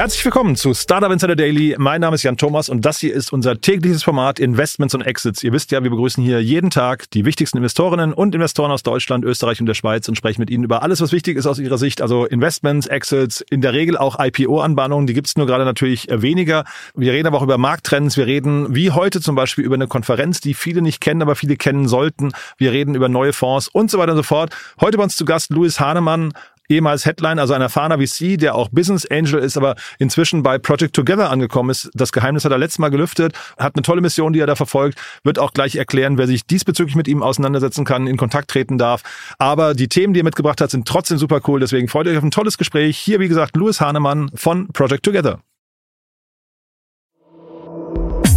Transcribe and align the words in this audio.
Herzlich 0.00 0.24
willkommen 0.24 0.56
zu 0.56 0.72
Startup 0.72 1.12
Insider 1.12 1.36
Daily. 1.36 1.76
Mein 1.78 2.00
Name 2.00 2.14
ist 2.14 2.22
Jan 2.22 2.38
Thomas 2.38 2.70
und 2.70 2.86
das 2.86 3.00
hier 3.00 3.12
ist 3.12 3.34
unser 3.34 3.60
tägliches 3.60 4.02
Format 4.02 4.40
Investments 4.40 4.94
und 4.94 5.02
Exits. 5.02 5.42
Ihr 5.42 5.52
wisst 5.52 5.72
ja, 5.72 5.82
wir 5.82 5.90
begrüßen 5.90 6.24
hier 6.24 6.42
jeden 6.42 6.70
Tag 6.70 7.10
die 7.10 7.26
wichtigsten 7.26 7.58
Investorinnen 7.58 8.14
und 8.14 8.34
Investoren 8.34 8.70
aus 8.70 8.82
Deutschland, 8.82 9.26
Österreich 9.26 9.60
und 9.60 9.66
der 9.66 9.74
Schweiz 9.74 10.08
und 10.08 10.16
sprechen 10.16 10.40
mit 10.40 10.48
ihnen 10.48 10.64
über 10.64 10.82
alles, 10.82 11.02
was 11.02 11.12
wichtig 11.12 11.36
ist 11.36 11.44
aus 11.44 11.58
ihrer 11.58 11.76
Sicht. 11.76 12.00
Also 12.00 12.24
Investments, 12.24 12.86
Exits, 12.86 13.42
in 13.50 13.60
der 13.60 13.74
Regel 13.74 13.98
auch 13.98 14.18
IPO-Anbahnungen. 14.18 15.06
Die 15.06 15.12
gibt 15.12 15.26
es 15.26 15.36
nur 15.36 15.46
gerade 15.46 15.66
natürlich 15.66 16.08
weniger. 16.10 16.64
Wir 16.94 17.12
reden 17.12 17.26
aber 17.26 17.36
auch 17.36 17.42
über 17.42 17.58
Markttrends. 17.58 18.16
Wir 18.16 18.24
reden 18.24 18.74
wie 18.74 18.92
heute 18.92 19.20
zum 19.20 19.34
Beispiel 19.34 19.66
über 19.66 19.74
eine 19.74 19.86
Konferenz, 19.86 20.40
die 20.40 20.54
viele 20.54 20.80
nicht 20.80 21.02
kennen, 21.02 21.20
aber 21.20 21.36
viele 21.36 21.56
kennen 21.56 21.88
sollten. 21.88 22.32
Wir 22.56 22.72
reden 22.72 22.94
über 22.94 23.10
neue 23.10 23.34
Fonds 23.34 23.68
und 23.68 23.90
so 23.90 23.98
weiter 23.98 24.12
und 24.12 24.16
so 24.16 24.22
fort. 24.22 24.56
Heute 24.80 24.96
bei 24.96 25.02
uns 25.02 25.14
zu 25.14 25.26
Gast 25.26 25.50
Louis 25.50 25.78
Hahnemann, 25.78 26.32
ehemals 26.70 27.04
Headline, 27.04 27.38
also 27.38 27.54
ein 27.54 27.60
erfahrener 27.60 27.98
VC, 27.98 28.38
der 28.38 28.54
auch 28.54 28.68
Business 28.70 29.06
Angel 29.06 29.40
ist, 29.40 29.56
aber 29.56 29.74
inzwischen 29.98 30.42
bei 30.42 30.58
Project 30.58 30.94
Together 30.94 31.30
angekommen 31.30 31.70
ist. 31.70 31.90
Das 31.94 32.12
Geheimnis 32.12 32.44
hat 32.44 32.52
er 32.52 32.58
letztes 32.58 32.78
Mal 32.78 32.90
gelüftet, 32.90 33.34
hat 33.58 33.74
eine 33.74 33.82
tolle 33.82 34.00
Mission, 34.00 34.32
die 34.32 34.40
er 34.40 34.46
da 34.46 34.54
verfolgt, 34.54 34.98
wird 35.24 35.38
auch 35.38 35.52
gleich 35.52 35.76
erklären, 35.76 36.18
wer 36.18 36.26
sich 36.26 36.46
diesbezüglich 36.46 36.96
mit 36.96 37.08
ihm 37.08 37.22
auseinandersetzen 37.22 37.84
kann, 37.84 38.06
in 38.06 38.16
Kontakt 38.16 38.50
treten 38.50 38.78
darf. 38.78 39.02
Aber 39.38 39.74
die 39.74 39.88
Themen, 39.88 40.14
die 40.14 40.20
er 40.20 40.24
mitgebracht 40.24 40.60
hat, 40.60 40.70
sind 40.70 40.86
trotzdem 40.86 41.18
super 41.18 41.40
cool. 41.48 41.60
Deswegen 41.60 41.88
freut 41.88 42.06
euch 42.06 42.16
auf 42.16 42.24
ein 42.24 42.30
tolles 42.30 42.58
Gespräch. 42.58 42.98
Hier, 42.98 43.20
wie 43.20 43.28
gesagt, 43.28 43.56
Louis 43.56 43.80
Hahnemann 43.80 44.30
von 44.34 44.68
Project 44.68 45.04
Together. 45.04 45.40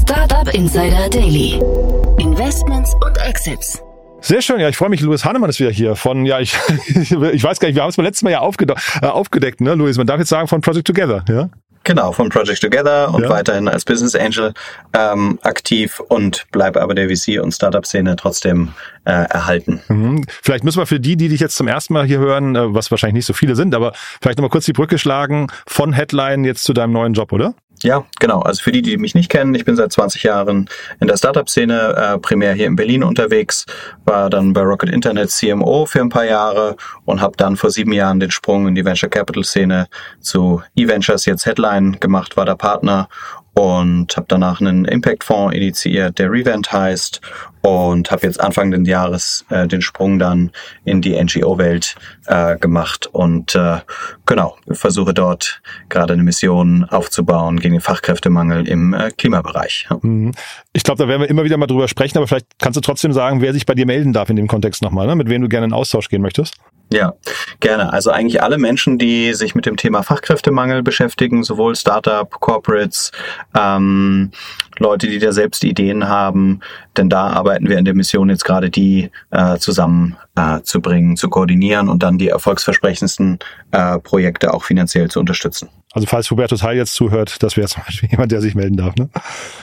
Startup 0.02 0.54
Insider 0.54 1.10
Daily. 1.10 1.60
Investments 2.20 2.94
und 3.06 3.18
Exits. 3.18 3.82
Sehr 4.24 4.42
schön, 4.42 4.62
ja, 4.62 4.70
ich 4.70 4.78
freue 4.78 4.88
mich. 4.88 5.02
Louis 5.02 5.26
Hahnemann 5.26 5.50
ist 5.50 5.60
wieder 5.60 5.70
hier 5.70 5.98
von, 5.98 6.26
ja, 6.26 6.40
ich, 6.40 6.56
ich 6.88 7.44
weiß 7.44 7.60
gar 7.60 7.68
nicht, 7.68 7.76
wir 7.76 7.82
haben 7.82 7.90
es 7.90 7.98
beim 7.98 8.06
letzten 8.06 8.26
Mal 8.26 8.32
ja 8.32 8.40
aufgedeckt, 8.40 8.82
äh, 9.02 9.08
aufgedeckt, 9.08 9.60
ne, 9.60 9.76
Louis? 9.76 9.98
Man 9.98 10.08
darf 10.08 10.18
jetzt 10.18 10.30
sagen 10.30 10.48
von 10.48 10.62
Project 10.62 10.88
Together, 10.88 11.26
ja? 11.28 11.50
Genau, 11.84 12.14
von 12.14 12.30
Project 12.30 12.62
Together 12.62 13.14
und 13.14 13.24
ja. 13.24 13.30
weiterhin 13.30 13.68
als 13.68 13.84
Business 13.84 14.16
Angel 14.16 14.54
ähm, 14.94 15.38
aktiv 15.42 16.00
und 16.00 16.46
bleibe 16.52 16.82
aber 16.82 16.96
der 16.96 17.10
VC- 17.10 17.42
und 17.42 17.52
Startup-Szene 17.52 18.16
trotzdem 18.16 18.70
äh, 19.04 19.12
erhalten. 19.12 19.82
Mhm. 19.90 20.26
Vielleicht 20.42 20.64
müssen 20.64 20.80
wir 20.80 20.86
für 20.86 21.02
die, 21.02 21.18
die 21.18 21.28
dich 21.28 21.42
jetzt 21.42 21.58
zum 21.58 21.68
ersten 21.68 21.94
Mal 21.94 22.06
hier 22.06 22.20
hören, 22.20 22.56
äh, 22.56 22.74
was 22.74 22.92
wahrscheinlich 22.92 23.16
nicht 23.16 23.26
so 23.26 23.34
viele 23.34 23.58
sind, 23.58 23.76
aber 23.76 23.92
vielleicht 24.22 24.38
nochmal 24.38 24.52
kurz 24.52 24.64
die 24.64 24.72
Brücke 24.72 24.98
schlagen 24.98 25.48
von 25.68 25.92
Headline 25.92 26.46
jetzt 26.46 26.64
zu 26.64 26.72
deinem 26.72 26.94
neuen 26.94 27.14
Job, 27.14 27.34
oder? 27.34 27.54
Ja, 27.84 28.06
genau. 28.20 28.40
Also 28.40 28.64
für 28.64 28.72
die, 28.72 28.82
die 28.82 28.98
mich 28.98 29.14
nicht 29.14 29.30
kennen, 29.30 29.54
ich 29.56 29.66
bin 29.66 29.76
seit 29.76 29.92
20 29.92 30.24
Jahren 30.24 30.70
in 31.02 31.08
der 31.08 31.18
Startup-Szene, 31.18 31.96
äh, 31.96 32.18
primär 32.18 32.54
hier 32.54 32.68
in 32.68 32.78
Berlin 32.78 33.04
unterwegs, 33.04 33.66
war 34.06 34.30
dann 34.30 34.54
bei 34.54 34.62
Rocket 34.62 34.90
Internet 34.90 35.30
CMO 35.30 35.86
für 35.86 36.00
ein 36.00 36.10
paar 36.10 36.26
Jahre 36.26 36.78
und 37.04 37.20
habe 37.20 37.36
dann 37.36 37.58
vor 37.58 37.70
sieben 37.72 37.92
Jahren 37.92 38.22
den 38.22 38.32
Sprung 38.32 38.68
in 38.68 38.76
die 38.76 38.86
Venture 38.86 39.10
Capital-Szene 39.10 39.88
zu 40.22 40.62
eVentures, 40.76 41.26
jetzt 41.26 41.46
Headline 41.46 42.00
gemacht, 42.00 42.38
war 42.38 42.46
der 42.46 42.56
Partner 42.56 43.10
und 43.54 44.16
habe 44.16 44.28
danach 44.30 44.62
einen 44.62 44.86
Impact-Fonds 44.86 45.56
initiiert, 45.56 46.18
der 46.20 46.32
Revent 46.32 46.72
heißt 46.72 47.20
und 47.64 48.12
habe 48.12 48.28
jetzt 48.28 48.42
Anfang 48.42 48.72
des 48.72 48.88
Jahres 48.88 49.46
äh, 49.50 49.68
den 49.68 49.82
Sprung 49.82 50.20
dann 50.20 50.52
in 50.84 51.02
die 51.02 51.22
NGO-Welt 51.22 51.96
äh, 52.26 52.58
gemacht 52.58 53.08
und 53.08 53.56
äh, 53.56 53.78
genau, 54.26 54.58
versuche 54.70 55.14
dort 55.14 55.62
gerade 55.88 56.14
eine 56.14 56.24
Mission 56.24 56.84
aufzubauen 56.84 57.60
gegen 57.60 57.76
den 57.76 57.82
Fachkräftemangel 57.82 58.68
im 58.68 58.94
äh, 58.94 59.12
Klimabereich. 59.12 59.88
Mhm. 60.02 60.34
Ich 60.74 60.84
glaube, 60.84 61.02
da 61.02 61.08
werden 61.08 61.22
wir 61.22 61.30
immer 61.30 61.46
wieder 61.46 61.56
mal 61.56 61.68
drüber 61.68 61.88
sprechen, 61.88 62.18
aber 62.18 62.28
vielleicht 62.28 62.48
kannst 62.60 62.76
du 62.76 62.82
trotzdem 62.82 63.14
sagen, 63.14 63.42
wer 63.42 63.54
sich 63.54 63.66
bei 63.66 63.76
dir 63.76 63.86
melden 63.86 64.12
darf 64.12 64.30
in 64.30 64.36
dem 64.36 64.48
Kontext 64.48 64.82
nochmal, 64.82 65.08
ne? 65.08 65.16
mit 65.16 65.30
wem 65.30 65.42
du 65.42 65.48
gerne 65.48 65.68
in 65.68 65.74
Austausch 65.74 66.10
gehen 66.10 66.22
möchtest. 66.22 66.56
Ja, 66.92 67.14
gerne. 67.60 67.92
Also 67.92 68.12
eigentlich 68.12 68.44
alle 68.44 68.58
Menschen, 68.58 69.00
die 69.00 69.34
sich 69.34 69.56
mit 69.56 69.66
dem 69.66 69.78
Thema 69.78 70.04
Fachkräftemangel 70.04 70.84
beschäftigen, 70.84 71.44
sowohl 71.44 71.76
Startup, 71.76 72.30
Corporates, 72.30 73.12
ähm, 73.58 74.32
Leute, 74.78 75.08
die 75.08 75.20
da 75.20 75.32
selbst 75.32 75.64
Ideen 75.64 76.08
haben, 76.08 76.60
denn 76.98 77.10
da 77.10 77.28
arbeiten 77.28 77.53
wir 77.62 77.78
in 77.78 77.86
der 77.86 77.94
Mission 77.94 78.30
jetzt 78.30 78.46
gerade 78.46 78.70
die 78.70 79.10
äh, 79.32 79.58
zusammen 79.58 80.18
äh, 80.36 80.62
zu 80.62 80.82
bringen, 80.82 81.16
zu 81.16 81.30
koordinieren 81.30 81.90
und 81.90 82.04
dann 82.04 82.18
die 82.18 82.30
erfolgsversprechendsten 82.30 83.40
äh, 83.72 84.00
Projekte 84.00 84.54
auch 84.54 84.64
finanziell 84.64 85.10
zu 85.10 85.20
unterstützen. 85.20 85.70
Also 85.94 86.08
falls 86.08 86.32
Hubertus 86.32 86.64
Heil 86.64 86.76
jetzt 86.76 86.96
zuhört, 86.96 87.44
das 87.44 87.56
wäre 87.56 87.68
zum 87.68 87.84
Beispiel 87.86 88.10
jemand, 88.12 88.32
der 88.32 88.42
sich 88.42 88.56
melden 88.56 88.78
darf. 88.78 88.96
Ne? 88.96 89.10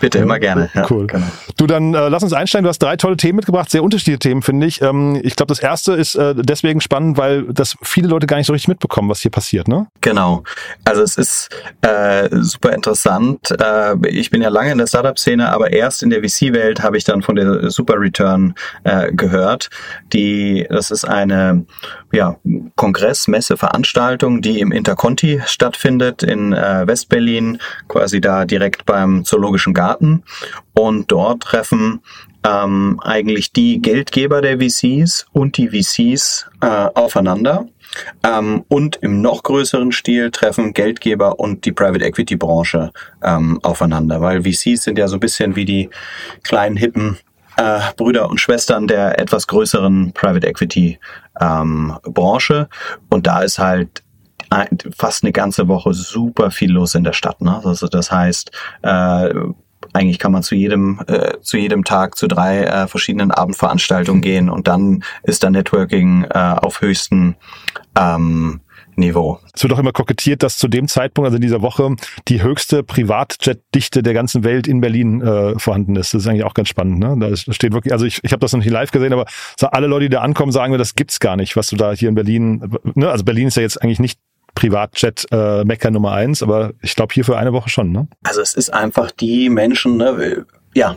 Bitte, 0.01 0.19
ja, 0.19 0.25
immer 0.25 0.39
gerne. 0.39 0.71
Ja, 0.75 0.87
cool. 0.89 1.09
Genau. 1.09 1.27
Du, 1.57 1.67
dann 1.67 1.93
äh, 1.93 2.09
lass 2.09 2.23
uns 2.23 2.33
einsteigen. 2.33 2.63
Du 2.63 2.69
hast 2.69 2.79
drei 2.79 2.97
tolle 2.97 3.17
Themen 3.17 3.37
mitgebracht, 3.37 3.69
sehr 3.69 3.83
unterschiedliche 3.83 4.21
Themen, 4.21 4.43
finde 4.43 4.67
ich. 4.67 4.81
Ähm, 4.81 5.21
ich 5.25 5.35
glaube, 5.35 5.49
das 5.49 5.59
erste 5.59 5.93
ist 5.95 6.15
äh, 6.15 6.35
deswegen 6.37 6.81
spannend, 6.81 7.19
weil 7.19 7.53
das 7.53 7.77
viele 7.83 8.07
Leute 8.07 8.29
gar 8.29 8.37
nicht 8.37 8.47
so 8.47 8.53
richtig 8.53 8.69
mitbekommen, 8.69 9.09
was 9.09 9.21
hier 9.21 9.33
passiert. 9.33 9.67
Ne? 9.67 9.89
Genau. 10.03 10.45
Also 10.85 11.03
es 11.03 11.17
ist 11.17 11.49
äh, 11.83 12.29
super 12.41 12.73
interessant. 12.73 13.51
Äh, 13.61 13.97
ich 14.09 14.31
bin 14.31 14.41
ja 14.41 14.51
lange 14.51 14.71
in 14.71 14.79
der 14.79 14.87
Startup-Szene, 14.87 15.51
aber 15.51 15.73
erst 15.73 16.05
in 16.05 16.11
der 16.11 16.23
VC-Welt 16.23 16.81
habe 16.81 16.97
ich 16.97 17.03
dann 17.03 17.23
von 17.23 17.35
der 17.35 17.71
Super 17.71 17.95
Return 17.99 18.55
äh, 18.85 19.13
gehört. 19.13 19.69
Die, 20.13 20.60
das 20.69 20.91
ist 20.91 21.05
eine 21.05 21.65
ja, 22.13 22.37
Kongress, 22.77 23.29
Messe, 23.29 23.57
Veranstaltung, 23.57 24.43
die 24.43 24.61
im 24.61 24.73
Interconti 24.73 25.41
stattfindet 25.47 26.23
in 26.23 26.53
äh, 26.53 26.87
Westberlin, 26.87 27.59
quasi 27.89 28.21
da 28.21 28.45
direkt 28.45 28.87
beim 28.87 29.25
Zoologischen 29.25 29.75
Garten. 29.75 30.23
Und 30.75 31.11
dort 31.11 31.43
treffen 31.43 32.01
ähm, 32.45 33.01
eigentlich 33.03 33.53
die 33.53 33.81
Geldgeber 33.81 34.41
der 34.41 34.59
VCs 34.59 35.27
und 35.33 35.57
die 35.57 35.69
VCs 35.69 36.47
äh, 36.61 36.67
aufeinander. 36.67 37.67
Ähm, 38.23 38.65
und 38.69 38.97
im 39.03 39.21
noch 39.21 39.43
größeren 39.43 39.93
Stil 39.93 40.31
treffen 40.31 40.73
Geldgeber 40.73 41.41
und 41.41 41.65
die 41.65 41.73
Private 41.73 42.05
Equity 42.05 42.37
Branche 42.37 42.93
ähm, 43.23 43.59
aufeinander, 43.63 44.21
weil 44.21 44.43
VCs 44.43 44.85
sind 44.85 44.99
ja 44.99 45.09
so 45.09 45.17
ein 45.17 45.21
bisschen 45.21 45.57
wie 45.57 45.65
die 45.65 45.91
kleinen 46.43 46.77
hippen 46.77 47.19
äh, 47.61 47.81
Brüder 47.97 48.31
und 48.31 48.41
Schwestern 48.41 48.87
der 48.87 49.19
etwas 49.19 49.47
größeren 49.47 50.13
Private 50.13 50.47
Equity 50.47 50.99
ähm, 51.41 51.97
Branche. 52.05 52.69
Und 53.11 53.27
da 53.27 53.41
ist 53.43 53.59
halt 53.59 54.03
fast 54.97 55.23
eine 55.23 55.33
ganze 55.33 55.69
Woche 55.69 55.93
super 55.93 56.51
viel 56.51 56.73
los 56.73 56.95
in 56.95 57.05
der 57.05 57.13
Stadt. 57.13 57.41
Ne? 57.41 57.61
Also 57.65 57.87
das 57.87 58.11
heißt, 58.11 58.51
äh, 58.83 59.35
eigentlich 59.93 60.19
kann 60.19 60.33
man 60.33 60.43
zu 60.43 60.55
jedem 60.55 61.01
äh, 61.07 61.39
zu 61.41 61.57
jedem 61.57 61.85
Tag 61.85 62.17
zu 62.17 62.27
drei 62.27 62.65
äh, 62.65 62.87
verschiedenen 62.87 63.31
Abendveranstaltungen 63.31 64.23
gehen 64.23 64.51
und 64.51 64.69
dann 64.69 65.05
ist 65.23 65.43
da 65.43 65.51
Networking 65.51 66.25
äh, 66.25 66.39
auf 66.39 66.81
höchsten 66.81 67.37
ähm, 67.99 68.61
Niveau. 69.01 69.41
Es 69.55 69.63
wird 69.63 69.73
auch 69.73 69.79
immer 69.79 69.93
kokettiert, 69.93 70.43
dass 70.43 70.59
zu 70.59 70.69
dem 70.69 70.89
Zeitpunkt, 70.89 71.27
also 71.27 71.37
in 71.37 71.43
dieser 71.43 71.63
Woche, 71.63 71.97
die 72.29 72.43
höchste 72.43 72.83
Privatjet-Dichte 72.83 74.03
der 74.03 74.15
ganzen 74.15 74.45
Welt 74.45 74.69
in 74.69 74.81
Berlin 74.81 75.21
äh, 75.21 75.59
vorhanden 75.59 75.97
ist. 75.97 76.15
Das 76.15 76.23
ist 76.23 76.29
eigentlich 76.29 76.45
auch 76.45 76.55
ganz 76.55 76.69
spannend. 76.69 76.99
Ne? 77.01 77.17
Da 77.19 77.37
steht 77.37 77.73
wirklich, 77.73 77.93
also 77.93 78.07
ich, 78.07 78.21
ich 78.23 78.33
habe 78.33 78.41
das 78.41 78.53
noch 78.53 78.61
nicht 78.61 78.71
live 78.71 78.93
gesehen, 78.93 79.13
aber 79.13 79.27
so 79.59 79.67
alle 79.67 79.87
Leute, 79.87 80.05
die 80.05 80.11
da 80.11 80.21
ankommen, 80.21 80.53
sagen 80.53 80.73
mir, 80.73 80.79
das 80.79 80.95
gibt's 80.95 81.19
gar 81.21 81.37
nicht, 81.37 81.57
was 81.57 81.69
du 81.69 81.77
da 81.77 81.93
hier 81.93 82.09
in 82.09 82.15
Berlin, 82.15 82.79
ne? 82.95 83.11
also 83.11 83.25
Berlin 83.25 83.49
ist 83.49 83.57
ja 83.57 83.63
jetzt 83.63 83.83
eigentlich 83.83 83.99
nicht 83.99 84.21
Privatjet 84.55 85.27
äh, 85.31 85.65
Mecker 85.65 85.91
Nummer 85.91 86.13
eins, 86.13 86.43
aber 86.43 86.73
ich 86.83 86.97
glaube 86.97 87.15
hier 87.15 87.25
für 87.25 87.37
eine 87.37 87.53
Woche 87.53 87.71
schon. 87.71 87.93
Ne? 87.93 88.09
Also 88.25 88.41
es 88.41 88.55
ist 88.55 88.73
einfach 88.73 89.11
die 89.11 89.49
Menschen, 89.49 89.97
ne, 89.97 90.45
ja, 90.75 90.97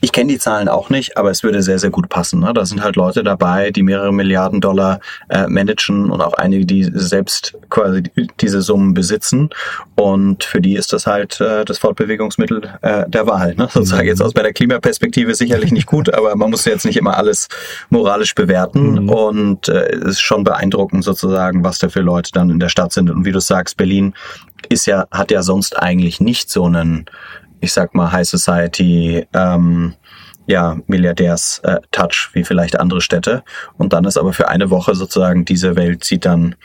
ich 0.00 0.12
kenne 0.12 0.32
die 0.32 0.38
Zahlen 0.38 0.68
auch 0.68 0.90
nicht, 0.90 1.16
aber 1.16 1.30
es 1.30 1.42
würde 1.42 1.62
sehr, 1.62 1.78
sehr 1.78 1.90
gut 1.90 2.08
passen. 2.08 2.40
Ne? 2.40 2.52
Da 2.52 2.66
sind 2.66 2.82
halt 2.82 2.96
Leute 2.96 3.22
dabei, 3.22 3.70
die 3.70 3.82
mehrere 3.82 4.12
Milliarden 4.12 4.60
Dollar 4.60 5.00
äh, 5.28 5.46
managen 5.46 6.10
und 6.10 6.20
auch 6.20 6.34
einige, 6.34 6.66
die 6.66 6.90
selbst 6.92 7.56
quasi 7.70 8.02
diese 8.40 8.60
Summen 8.60 8.92
besitzen. 8.92 9.50
Und 9.96 10.44
für 10.44 10.60
die 10.60 10.74
ist 10.74 10.92
das 10.92 11.06
halt 11.06 11.40
äh, 11.40 11.64
das 11.64 11.78
Fortbewegungsmittel 11.78 12.62
äh, 12.82 13.08
der 13.08 13.26
Wahl. 13.26 13.54
Ne? 13.54 13.68
Sozusagen 13.72 14.06
jetzt 14.06 14.22
aus 14.22 14.34
bei 14.34 14.42
der 14.42 14.52
Klimaperspektive 14.52 15.34
sicherlich 15.34 15.72
nicht 15.72 15.86
gut, 15.86 16.12
aber 16.12 16.36
man 16.36 16.50
muss 16.50 16.64
jetzt 16.66 16.84
nicht 16.84 16.96
immer 16.96 17.16
alles 17.16 17.48
moralisch 17.88 18.34
bewerten. 18.34 19.04
Mhm. 19.04 19.08
Und 19.08 19.68
äh, 19.68 19.92
es 19.92 20.12
ist 20.12 20.20
schon 20.20 20.44
beeindruckend 20.44 21.04
sozusagen, 21.04 21.64
was 21.64 21.78
da 21.78 21.88
für 21.88 22.00
Leute 22.00 22.32
dann 22.32 22.50
in 22.50 22.60
der 22.60 22.68
Stadt 22.68 22.92
sind. 22.92 23.08
Und 23.08 23.24
wie 23.24 23.32
du 23.32 23.40
sagst, 23.40 23.78
Berlin 23.78 24.14
ist 24.68 24.86
ja, 24.86 25.06
hat 25.10 25.30
ja 25.30 25.42
sonst 25.42 25.78
eigentlich 25.78 26.20
nicht 26.20 26.50
so 26.50 26.64
einen 26.64 27.06
ich 27.60 27.72
sag 27.72 27.94
mal, 27.94 28.12
High 28.12 28.28
Society, 28.28 29.26
ähm, 29.32 29.94
ja, 30.46 30.78
Milliardärs-Touch, 30.86 32.30
äh, 32.30 32.34
wie 32.34 32.44
vielleicht 32.44 32.78
andere 32.80 33.00
Städte. 33.00 33.44
Und 33.76 33.92
dann 33.92 34.04
ist 34.04 34.16
aber 34.16 34.32
für 34.32 34.48
eine 34.48 34.70
Woche 34.70 34.94
sozusagen 34.94 35.44
diese 35.44 35.76
Welt 35.76 36.02
zieht 36.02 36.24
dann 36.24 36.56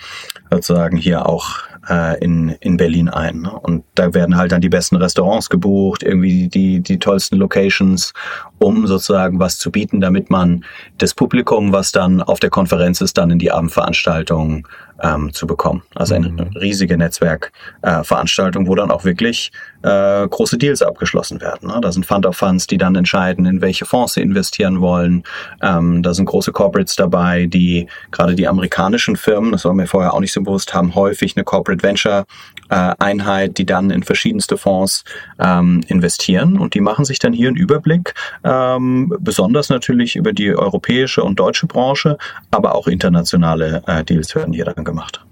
sozusagen 0.49 0.97
hier 0.97 1.27
auch 1.27 1.59
äh, 1.89 2.17
in, 2.23 2.49
in 2.59 2.77
Berlin 2.77 3.09
ein. 3.09 3.41
Ne? 3.41 3.51
Und 3.51 3.83
da 3.95 4.13
werden 4.13 4.37
halt 4.37 4.51
dann 4.51 4.61
die 4.61 4.69
besten 4.69 4.95
Restaurants 4.95 5.49
gebucht, 5.49 6.03
irgendwie 6.03 6.47
die, 6.47 6.79
die 6.81 6.99
tollsten 6.99 7.37
Locations, 7.37 8.13
um 8.59 8.87
sozusagen 8.87 9.39
was 9.39 9.57
zu 9.57 9.71
bieten, 9.71 10.01
damit 10.01 10.29
man 10.29 10.63
das 10.97 11.13
Publikum, 11.13 11.73
was 11.73 11.91
dann 11.91 12.21
auf 12.21 12.39
der 12.39 12.49
Konferenz 12.49 13.01
ist, 13.01 13.17
dann 13.17 13.31
in 13.31 13.39
die 13.39 13.51
Abendveranstaltung 13.51 14.67
ähm, 15.01 15.33
zu 15.33 15.45
bekommen. 15.45 15.83
Also 15.93 16.15
eine 16.15 16.29
mhm. 16.29 16.39
riesige 16.55 16.97
Netzwerkveranstaltung, 16.97 18.65
äh, 18.65 18.67
wo 18.67 18.75
dann 18.75 18.91
auch 18.91 19.03
wirklich 19.03 19.51
äh, 19.81 20.27
große 20.27 20.57
Deals 20.57 20.81
abgeschlossen 20.81 21.41
werden. 21.41 21.69
Ne? 21.69 21.79
Da 21.81 21.91
sind 21.91 22.05
Fund 22.05 22.25
of 22.25 22.37
Funds, 22.37 22.67
die 22.67 22.77
dann 22.77 22.95
entscheiden, 22.95 23.45
in 23.45 23.61
welche 23.61 23.85
Fonds 23.85 24.13
sie 24.13 24.21
investieren 24.21 24.81
wollen. 24.81 25.23
Ähm, 25.61 26.01
da 26.01 26.13
sind 26.13 26.25
große 26.25 26.51
Corporates 26.51 26.95
dabei, 26.95 27.45
die 27.45 27.87
gerade 28.11 28.35
die 28.35 28.47
amerikanischen 28.47 29.15
Firmen, 29.15 29.51
das 29.51 29.65
war 29.65 29.73
mir 29.73 29.87
vorher 29.87 30.13
auch 30.13 30.19
nicht 30.19 30.33
so 30.33 30.41
bewusst, 30.41 30.73
haben 30.73 30.95
häufig 30.95 31.35
eine 31.35 31.43
Corporate 31.43 31.74
Venture 31.83 32.25
äh, 32.69 33.47
die 33.49 33.65
dann 33.65 33.91
in 33.91 34.03
verschiedenste 34.03 34.57
Fonds 34.57 35.03
ähm, 35.39 35.81
investieren. 35.87 36.57
Und 36.57 36.73
die 36.73 36.81
machen 36.81 37.05
sich 37.05 37.19
dann 37.19 37.33
hier 37.33 37.47
einen 37.47 37.57
Überblick, 37.57 38.13
ähm, 38.43 39.13
besonders 39.19 39.69
natürlich 39.69 40.15
über 40.15 40.33
die 40.33 40.55
europäische 40.55 41.23
und 41.23 41.39
deutsche 41.39 41.67
Branche, 41.67 42.17
aber 42.51 42.75
auch 42.75 42.87
internationale 42.87 43.83
äh, 43.87 44.03
Deals 44.03 44.35
werden 44.35 44.53
hier 44.53 44.65
dann 44.65 44.83
gemacht 44.83 45.23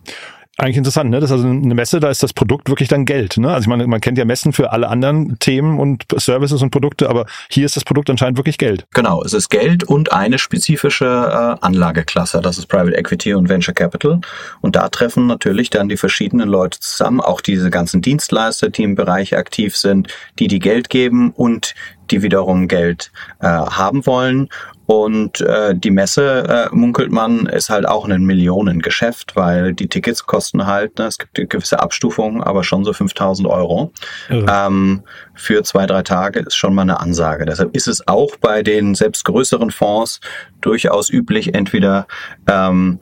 eigentlich 0.58 0.78
interessant, 0.78 1.10
ne? 1.10 1.20
Das 1.20 1.32
ist 1.32 1.38
also 1.38 1.48
eine 1.48 1.74
Messe, 1.74 2.00
da 2.00 2.10
ist 2.10 2.22
das 2.22 2.32
Produkt 2.32 2.70
wirklich 2.70 2.88
dann 2.88 3.06
Geld, 3.06 3.38
ne? 3.38 3.50
Also 3.50 3.62
ich 3.62 3.68
meine, 3.68 3.88
man 3.88 4.02
kennt 4.02 4.20
ja 4.20 4.26
Messen 4.26 4.54
für 4.54 4.72
alle 4.72 4.88
anderen 4.88 5.40
Themen 5.40 5.80
und 5.80 6.06
Services 6.16 6.62
und 6.62 6.70
Produkte, 6.70 7.10
aber 7.10 7.26
hier 7.50 7.66
ist 7.66 7.76
das 7.76 7.84
Produkt 7.84 8.10
anscheinend 8.12 8.38
wirklich 8.38 8.60
Geld. 8.60 8.86
Genau, 8.94 9.24
es 9.24 9.34
ist 9.34 9.50
Geld 9.50 9.84
und 9.84 10.14
eine 10.14 10.38
spezifische 10.38 11.06
äh, 11.06 11.66
Anlageklasse, 11.66 12.40
das 12.42 12.60
ist 12.60 12.68
Private 12.68 12.96
Equity 12.96 13.34
und 13.34 13.50
Venture 13.50 13.74
Capital. 13.74 14.22
Und 14.62 14.76
da 14.76 14.90
treffen 14.90 15.26
natürlich 15.26 15.72
dann 15.72 15.90
die 15.90 15.98
verschiedenen 15.98 16.50
Leute 16.50 16.80
zusammen, 16.80 17.20
auch 17.20 17.42
diese 17.42 17.72
ganzen 17.72 18.04
Dienstleister, 18.04 18.70
die 18.70 18.84
im 18.84 18.94
Bereich 18.94 19.36
aktiv 19.36 19.76
sind, 19.76 20.10
die 20.38 20.48
die 20.48 20.60
Geld 20.60 20.92
geben 20.92 21.32
und 21.32 21.74
die 22.12 22.22
wiederum 22.22 22.68
Geld 22.68 23.12
äh, 23.40 23.48
haben 23.48 24.06
wollen. 24.06 24.50
Und 24.86 25.40
äh, 25.40 25.74
die 25.74 25.92
Messe, 25.92 26.70
äh, 26.72 26.76
munkelt 26.76 27.10
man, 27.10 27.46
ist 27.46 27.70
halt 27.70 27.88
auch 27.88 28.08
ein 28.08 28.26
Millionengeschäft, 28.26 29.36
weil 29.36 29.74
die 29.74 29.88
Tickets 29.88 30.26
kosten 30.26 30.68
halt, 30.68 31.00
ne, 31.00 31.06
es 31.06 31.18
gibt 31.18 31.38
eine 31.38 31.48
gewisse 31.48 31.80
Abstufung, 31.80 32.44
aber 32.44 32.66
schon 32.66 32.84
so 32.84 32.92
5000 32.92 33.48
Euro. 33.48 33.94
Ja. 34.30 34.68
Ähm, 34.68 35.04
für 35.36 35.64
zwei, 35.64 35.86
drei 35.86 36.04
Tage 36.04 36.42
ist 36.42 36.56
schon 36.56 36.76
mal 36.76 36.82
eine 36.82 37.00
Ansage. 37.00 37.46
Deshalb 37.46 37.76
ist 37.76 37.88
es 37.88 38.08
auch 38.08 38.36
bei 38.38 38.62
den 38.62 38.94
selbst 38.94 39.24
größeren 39.24 39.72
Fonds 39.72 40.20
durchaus 40.60 41.10
üblich, 41.10 41.54
entweder 41.54 42.06
ähm, 42.48 43.00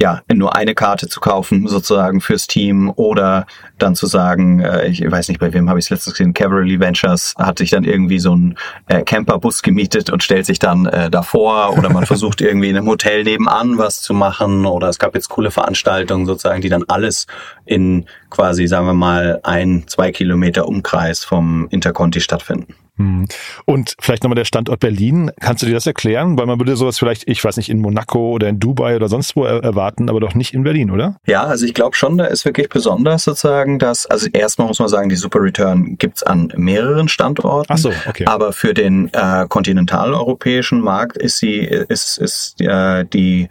ja, 0.00 0.22
nur 0.32 0.56
eine 0.56 0.74
Karte 0.74 1.08
zu 1.08 1.20
kaufen, 1.20 1.68
sozusagen 1.68 2.20
fürs 2.20 2.46
Team 2.46 2.92
oder 2.96 3.46
dann 3.78 3.94
zu 3.94 4.06
sagen, 4.06 4.60
äh, 4.60 4.88
ich 4.88 5.08
weiß 5.08 5.28
nicht, 5.28 5.38
bei 5.38 5.52
wem 5.52 5.68
habe 5.68 5.78
ich 5.78 5.86
es 5.86 5.90
letztens 5.90 6.16
gesehen, 6.16 6.34
Cavalry 6.34 6.80
Ventures 6.80 7.34
hat 7.38 7.58
sich 7.58 7.70
dann 7.70 7.84
irgendwie 7.84 8.18
so 8.18 8.34
ein 8.34 8.58
äh, 8.88 9.02
Camperbus 9.02 9.62
gemietet 9.62 10.10
und 10.10 10.22
stellt 10.22 10.46
sich 10.46 10.58
dann 10.58 10.86
äh, 10.86 11.10
davor 11.10 11.76
oder 11.76 11.90
man 11.90 12.06
versucht 12.12 12.40
irgendwie 12.40 12.70
in 12.70 12.76
einem 12.76 12.88
Hotel 12.88 13.24
nebenan 13.24 13.78
was 13.78 14.00
zu 14.00 14.14
machen 14.14 14.66
oder 14.66 14.88
es 14.88 14.98
gab 14.98 15.14
jetzt 15.14 15.28
coole 15.28 15.50
Veranstaltungen 15.50 16.26
sozusagen, 16.26 16.62
die 16.62 16.68
dann 16.68 16.84
alles 16.88 17.26
in 17.64 18.06
quasi, 18.30 18.66
sagen 18.66 18.86
wir 18.86 18.94
mal, 18.94 19.40
ein, 19.42 19.84
zwei 19.86 20.10
Kilometer 20.10 20.66
Umkreis 20.66 21.24
vom 21.24 21.68
Interconti 21.70 22.20
stattfinden. 22.20 22.74
Hm. 23.02 23.26
Und 23.64 23.96
vielleicht 24.00 24.22
nochmal 24.22 24.36
der 24.36 24.44
Standort 24.44 24.80
Berlin. 24.80 25.30
Kannst 25.40 25.62
du 25.62 25.66
dir 25.66 25.74
das 25.74 25.86
erklären? 25.86 26.38
Weil 26.38 26.46
man 26.46 26.58
würde 26.58 26.76
sowas 26.76 26.98
vielleicht, 26.98 27.28
ich 27.28 27.42
weiß 27.42 27.56
nicht, 27.56 27.68
in 27.68 27.80
Monaco 27.80 28.30
oder 28.30 28.48
in 28.48 28.60
Dubai 28.60 28.96
oder 28.96 29.08
sonst 29.08 29.34
wo 29.36 29.44
erwarten, 29.44 30.08
aber 30.08 30.20
doch 30.20 30.34
nicht 30.34 30.54
in 30.54 30.62
Berlin, 30.62 30.90
oder? 30.90 31.16
Ja, 31.26 31.44
also 31.44 31.66
ich 31.66 31.74
glaube 31.74 31.96
schon, 31.96 32.18
da 32.18 32.26
ist 32.26 32.44
wirklich 32.44 32.68
besonders 32.68 33.24
sozusagen, 33.24 33.78
dass, 33.78 34.06
also 34.06 34.28
erstmal 34.32 34.68
muss 34.68 34.78
man 34.78 34.88
sagen, 34.88 35.08
die 35.08 35.16
Super 35.16 35.40
Return 35.42 35.96
gibt's 35.98 36.22
an 36.22 36.52
mehreren 36.56 37.08
Standorten. 37.08 37.72
Ach 37.72 37.78
so, 37.78 37.92
okay. 38.08 38.24
Aber 38.26 38.52
für 38.52 38.74
den 38.74 39.10
äh, 39.12 39.46
kontinentaleuropäischen 39.48 40.80
Markt 40.80 41.16
ist 41.16 41.38
sie, 41.38 41.58
ist, 41.58 42.18
ist 42.18 42.60
äh, 42.60 43.04
die 43.04 43.48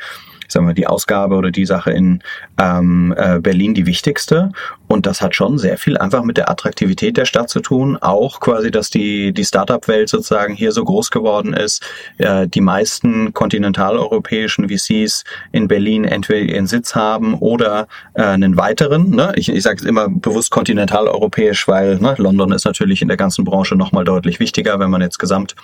sagen 0.51 0.67
wir, 0.67 0.73
die 0.73 0.87
Ausgabe 0.87 1.35
oder 1.35 1.51
die 1.51 1.65
Sache 1.65 1.91
in 1.91 2.21
ähm, 2.59 3.13
äh, 3.17 3.39
Berlin 3.39 3.73
die 3.73 3.85
wichtigste. 3.85 4.51
Und 4.87 5.05
das 5.05 5.21
hat 5.21 5.35
schon 5.35 5.57
sehr 5.57 5.77
viel 5.77 5.97
einfach 5.97 6.23
mit 6.23 6.37
der 6.37 6.49
Attraktivität 6.49 7.15
der 7.15 7.25
Stadt 7.25 7.49
zu 7.49 7.61
tun. 7.61 7.97
Auch 7.97 8.41
quasi, 8.41 8.71
dass 8.71 8.89
die, 8.89 9.31
die 9.33 9.45
Startup-Welt 9.45 10.09
sozusagen 10.09 10.53
hier 10.53 10.73
so 10.73 10.83
groß 10.83 11.11
geworden 11.11 11.53
ist. 11.53 11.81
Äh, 12.17 12.47
die 12.47 12.61
meisten 12.61 13.33
kontinentaleuropäischen 13.33 14.67
VCs 14.69 15.23
in 15.51 15.67
Berlin 15.67 16.03
entweder 16.03 16.41
ihren 16.41 16.67
Sitz 16.67 16.93
haben 16.95 17.35
oder 17.35 17.87
äh, 18.15 18.23
einen 18.23 18.57
weiteren. 18.57 19.11
Ne? 19.11 19.31
Ich, 19.35 19.49
ich 19.49 19.63
sage 19.63 19.87
immer 19.87 20.09
bewusst 20.09 20.51
kontinentaleuropäisch, 20.51 21.67
weil 21.67 21.97
ne, 21.99 22.15
London 22.17 22.51
ist 22.51 22.65
natürlich 22.65 23.01
in 23.01 23.07
der 23.07 23.17
ganzen 23.17 23.45
Branche 23.45 23.75
nochmal 23.75 24.03
deutlich 24.03 24.39
wichtiger, 24.39 24.79
wenn 24.79 24.89
man 24.89 25.01
jetzt 25.01 25.19
gesamt 25.19 25.55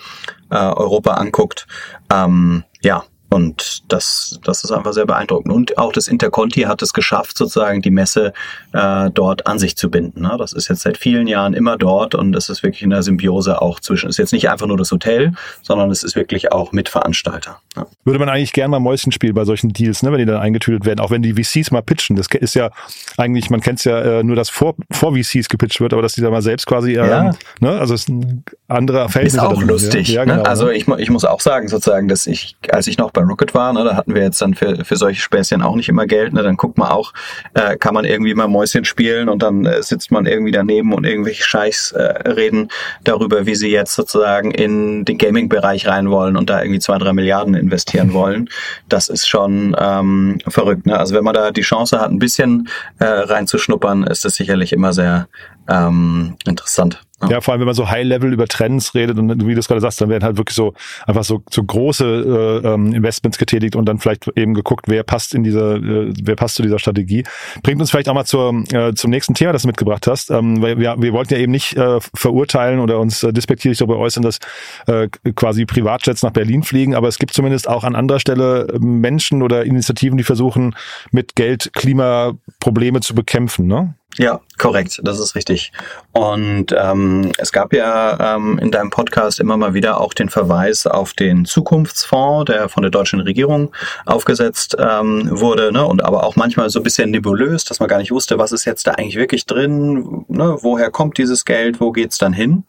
äh, 0.52 0.56
Europa 0.56 1.16
anguckt. 1.16 1.68
Ähm, 2.14 2.64
ja, 2.82 3.04
und 3.30 3.84
das, 3.92 4.40
das 4.44 4.64
ist 4.64 4.72
einfach 4.72 4.94
sehr 4.94 5.06
beeindruckend. 5.06 5.54
Und 5.54 5.78
auch 5.78 5.92
das 5.92 6.08
Interconti 6.08 6.62
hat 6.62 6.82
es 6.82 6.94
geschafft, 6.94 7.38
sozusagen 7.38 7.82
die 7.82 7.92
Messe 7.92 8.34
äh, 8.74 9.10
dort 9.12 9.48
an 9.48 9.60
sich 9.60 9.76
zu 9.76 9.90
binden. 9.90 10.22
Ne? 10.22 10.36
Das 10.38 10.54
ist 10.54 10.70
jetzt 10.70 10.82
seit 10.82 10.98
vielen 10.98 11.28
Jahren 11.28 11.54
immer 11.54 11.78
dort 11.78 12.16
und 12.16 12.36
es 12.36 12.48
ist 12.48 12.64
wirklich 12.64 12.84
in 12.84 12.90
der 12.90 13.04
Symbiose 13.04 13.62
auch 13.62 13.82
zwischen. 13.82 14.08
Es 14.08 14.16
ist 14.16 14.20
jetzt 14.20 14.32
nicht 14.32 14.50
einfach 14.50 14.68
nur 14.68 14.78
das 14.78 14.92
Hotel, 14.92 15.34
sondern 15.62 15.92
es 15.92 16.04
ist 16.04 16.16
wirklich 16.16 16.54
auch 16.54 16.72
Mitveranstalter. 16.72 17.60
Ne? 17.76 17.86
Würde 18.06 18.20
man 18.20 18.30
eigentlich 18.30 18.54
gerne 18.54 18.70
mal 18.70 18.80
Mäuschen 18.80 19.12
spielen 19.12 19.34
bei 19.34 19.44
solchen 19.44 19.74
Deals, 19.74 20.04
ne, 20.04 20.12
wenn 20.12 20.20
die 20.20 20.26
dann 20.26 20.40
eingetütet 20.40 20.86
werden, 20.86 21.02
auch 21.02 21.12
wenn 21.12 21.22
die 21.22 21.34
VCs 21.34 21.72
mal 21.72 21.82
pitchen. 21.82 22.16
Das 22.16 22.28
ist 22.28 22.56
ja 22.56 22.70
eigentlich, 23.18 23.50
man 23.50 23.60
kennt 23.60 23.80
es 23.80 23.86
ja 23.86 24.20
äh, 24.20 24.24
nur, 24.24 24.38
dass 24.38 24.50
vor, 24.50 24.76
vor 24.90 25.14
VCs 25.14 25.50
gepitcht 25.50 25.82
wird, 25.82 25.92
aber 25.92 26.02
dass 26.02 26.14
die 26.14 26.22
da 26.22 26.30
mal 26.30 26.42
selbst 26.42 26.66
quasi, 26.66 26.94
äh, 26.94 26.96
ja. 26.96 27.32
ne, 27.60 27.72
also 27.72 27.94
es 27.94 28.02
ist 28.02 28.10
ein 28.10 28.46
anderer 28.70 29.10
Feld. 29.10 29.28
Ist 29.28 29.40
auch 29.40 29.62
lustig. 29.62 30.10
Ja, 30.10 30.26
ne? 30.26 30.32
genau, 30.32 30.44
ne? 30.44 30.50
Also 30.50 30.70
ich, 30.70 30.88
ich 30.88 31.10
muss 31.10 31.26
auch 31.26 31.42
sagen, 31.42 31.68
sozusagen, 31.68 32.08
dass 32.08 32.26
ich, 32.26 32.56
als 32.72 32.88
ich 32.88 32.98
noch 32.98 33.12
bei 33.18 33.24
Rocket 33.24 33.56
war, 33.56 33.74
ne, 33.74 33.84
da 33.84 33.96
hatten 33.96 34.14
wir 34.14 34.22
jetzt 34.22 34.40
dann 34.44 34.54
für, 34.54 34.86
für 34.86 34.96
solche 34.96 35.20
Späßchen 35.20 35.64
auch 35.64 35.76
nicht 35.76 35.90
immer 35.90 36.06
Geld. 36.06 36.34
Ne, 36.34 36.44
dann 36.44 36.56
guckt 36.56 36.78
man 36.78 36.90
auch, 36.90 37.14
äh, 37.56 37.76
kann 37.76 37.96
man 37.96 38.06
irgendwie 38.06 38.36
mal 38.36 38.48
Mäuschen 38.48 38.86
spielen 38.86 39.28
und 39.28 39.42
dann 39.42 39.66
äh, 39.66 39.82
sitzt 39.82 40.12
man 40.12 40.28
irgendwie 40.28 40.52
daneben 40.52 40.94
und 40.94 41.04
irgendwelche 41.04 41.44
Scheichs 41.44 41.94
äh, 41.94 42.30
reden 42.30 42.70
darüber, 43.04 43.48
wie 43.48 43.56
sie 43.56 43.72
jetzt 43.72 43.96
sozusagen 43.96 44.52
in 44.52 45.04
den 45.04 45.18
Gaming-Bereich 45.18 45.88
rein 45.88 46.12
wollen 46.12 46.38
und 46.38 46.52
da 46.52 46.62
irgendwie 46.62 46.80
zwei, 46.80 47.00
drei 47.00 47.12
Milliarden 47.12 47.56
investieren 47.56 48.14
wollen. 48.14 48.50
Das 48.88 49.10
ist 49.10 49.28
schon 49.28 49.76
ähm, 49.80 50.38
verrückt. 50.48 50.86
Ne? 50.86 50.96
Also 51.00 51.16
wenn 51.16 51.24
man 51.24 51.34
da 51.34 51.50
die 51.50 51.62
Chance 51.62 52.00
hat, 52.00 52.12
ein 52.12 52.20
bisschen 52.20 52.70
äh, 53.00 53.06
reinzuschnuppern, 53.06 54.04
ist 54.04 54.26
das 54.26 54.36
sicherlich 54.36 54.74
immer 54.74 54.94
sehr 54.94 55.28
ähm, 55.68 56.36
interessant. 56.46 57.07
Ja. 57.22 57.30
ja, 57.30 57.42
vor 57.42 57.52
allem, 57.52 57.62
wenn 57.62 57.66
man 57.66 57.76
so 57.76 57.90
High-Level 57.90 58.32
über 58.32 58.48
Trends 58.48 58.94
redet 58.94 59.18
und 59.18 59.48
wie 59.48 59.54
du 59.54 59.60
es 59.60 59.68
gerade 59.68 59.82
sagst, 59.82 60.00
dann 60.00 60.10
werden 60.10 60.24
halt 60.24 60.38
wirklich 60.38 60.56
so 60.56 60.74
einfach 61.08 61.24
so, 61.24 61.42
so 61.50 61.64
große 61.64 62.62
äh, 62.64 62.68
ähm, 62.68 62.94
Investments 62.94 63.40
getätigt 63.40 63.76
und 63.76 63.86
dann 63.86 63.98
vielleicht 63.98 64.30
eben 64.36 64.54
geguckt, 64.54 64.86
wer 64.88 65.04
passt 65.04 65.34
in 65.34 65.44
dieser, 65.44 65.78
äh, 65.78 66.14
wer 66.22 66.36
passt 66.36 66.56
zu 66.56 66.62
dieser 66.62 66.78
Strategie. 66.78 67.24
Bringt 67.64 67.82
uns 67.82 67.90
vielleicht 67.90 68.08
auch 68.10 68.14
mal 68.14 68.26
zur, 68.26 68.64
äh, 68.72 68.94
zum 68.94 69.10
nächsten 69.10 69.34
Thema, 69.34 69.52
das 69.52 69.64
du 69.64 69.68
mitgebracht 69.68 70.06
hast. 70.06 70.30
Ähm, 70.30 70.62
weil 70.62 70.78
wir, 70.78 70.96
wir 71.00 71.12
wollten 71.14 71.34
ja 71.34 71.40
eben 71.40 71.52
nicht 71.52 71.76
äh, 71.76 72.00
verurteilen 72.14 72.80
oder 72.80 73.00
uns 73.00 73.24
äh, 73.24 73.34
despektierlich 73.34 73.80
darüber 73.80 73.98
äußern, 73.98 74.22
dass 74.22 74.38
äh, 74.86 75.08
quasi 75.36 75.66
Privatjets 75.66 76.22
nach 76.22 76.32
Berlin 76.32 76.62
fliegen, 76.62 76.94
aber 76.94 77.08
es 77.08 77.18
gibt 77.18 77.34
zumindest 77.34 77.68
auch 77.68 77.84
an 77.84 77.96
anderer 77.96 78.20
Stelle 78.20 78.68
Menschen 78.80 79.42
oder 79.42 79.66
Initiativen, 79.66 80.18
die 80.18 80.24
versuchen, 80.24 80.76
mit 81.12 81.36
Geld 81.36 81.72
Klimaprobleme 81.74 83.02
zu 83.02 83.16
bekämpfen. 83.16 83.68
Ne? 83.68 83.96
Ja, 84.20 84.40
korrekt, 84.58 85.00
das 85.04 85.20
ist 85.20 85.36
richtig. 85.36 85.72
Und 86.12 86.76
ähm, 86.76 87.32
es 87.38 87.52
gab 87.52 87.72
ja 87.72 88.36
ähm, 88.36 88.58
in 88.58 88.72
deinem 88.72 88.90
Podcast 88.90 89.40
immer 89.40 89.58
mal 89.58 89.76
wieder 89.76 90.02
auch 90.02 90.16
den 90.16 90.30
Verweis 90.30 90.88
auf 90.88 91.14
den 91.14 91.46
Zukunftsfonds, 91.46 92.52
der 92.52 92.68
von 92.68 92.82
der 92.82 92.90
deutschen 92.90 93.20
Regierung 93.20 93.72
aufgesetzt 94.08 94.76
ähm, 94.80 95.30
wurde, 95.30 95.72
ne? 95.72 95.86
und 95.86 96.04
aber 96.04 96.24
auch 96.24 96.36
manchmal 96.36 96.72
so 96.72 96.80
ein 96.80 96.84
bisschen 96.84 97.12
nebulös, 97.12 97.64
dass 97.66 97.80
man 97.80 97.90
gar 97.90 98.00
nicht 98.00 98.10
wusste, 98.10 98.40
was 98.40 98.52
ist 98.52 98.66
jetzt 98.66 98.88
da 98.88 98.94
eigentlich 98.94 99.18
wirklich 99.18 99.46
drin, 99.46 100.26
ne? 100.30 100.58
woher 100.62 100.90
kommt 100.90 101.20
dieses 101.20 101.46
Geld, 101.46 101.80
wo 101.80 101.92
geht's 101.92 102.18
dann 102.18 102.34
hin? 102.34 102.64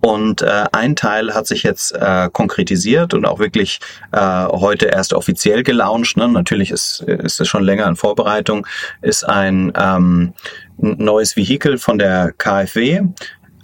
Und 0.00 0.42
äh, 0.42 0.64
ein 0.72 0.96
Teil 0.96 1.34
hat 1.34 1.46
sich 1.46 1.62
jetzt 1.62 1.92
äh, 1.92 2.28
konkretisiert 2.32 3.14
und 3.14 3.26
auch 3.26 3.38
wirklich 3.38 3.78
äh, 4.10 4.46
heute 4.46 4.86
erst 4.86 5.12
offiziell 5.12 5.62
gelauncht. 5.62 6.16
Ne? 6.16 6.26
Natürlich 6.26 6.72
ist, 6.72 7.02
ist 7.02 7.40
es 7.40 7.46
schon 7.46 7.62
länger 7.62 7.86
in 7.86 7.94
Vorbereitung, 7.94 8.66
ist 9.02 9.22
ein 9.22 9.72
ähm, 9.76 10.32
neues 10.80 11.36
Vehikel 11.36 11.78
von 11.78 11.98
der 11.98 12.32
KfW. 12.32 13.02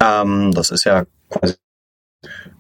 Ähm, 0.03 0.53
das 0.53 0.71
ist 0.71 0.85
ja 0.85 1.05
quasi 1.31 1.55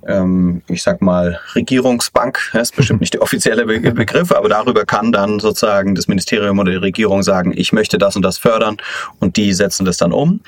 ähm, 0.06 0.62
ich 0.68 0.82
sag 0.82 1.02
mal, 1.02 1.40
Regierungsbank, 1.54 2.38
das 2.52 2.70
ist 2.70 2.76
bestimmt 2.76 3.00
nicht 3.00 3.14
der 3.14 3.22
offizielle 3.22 3.66
Be 3.66 3.80
Begriff, 3.92 4.32
aber 4.32 4.48
darüber 4.48 4.84
kann 4.84 5.12
dann 5.12 5.40
sozusagen 5.40 5.94
das 5.94 6.08
Ministerium 6.08 6.58
oder 6.58 6.70
die 6.72 6.76
Regierung 6.76 7.22
sagen, 7.22 7.52
ich 7.56 7.72
möchte 7.72 7.98
das 7.98 8.16
und 8.16 8.22
das 8.22 8.38
fördern 8.38 8.76
und 9.20 9.36
die 9.36 9.52
setzen 9.52 9.84
das 9.84 9.96
dann 9.96 10.12
um. 10.12 10.40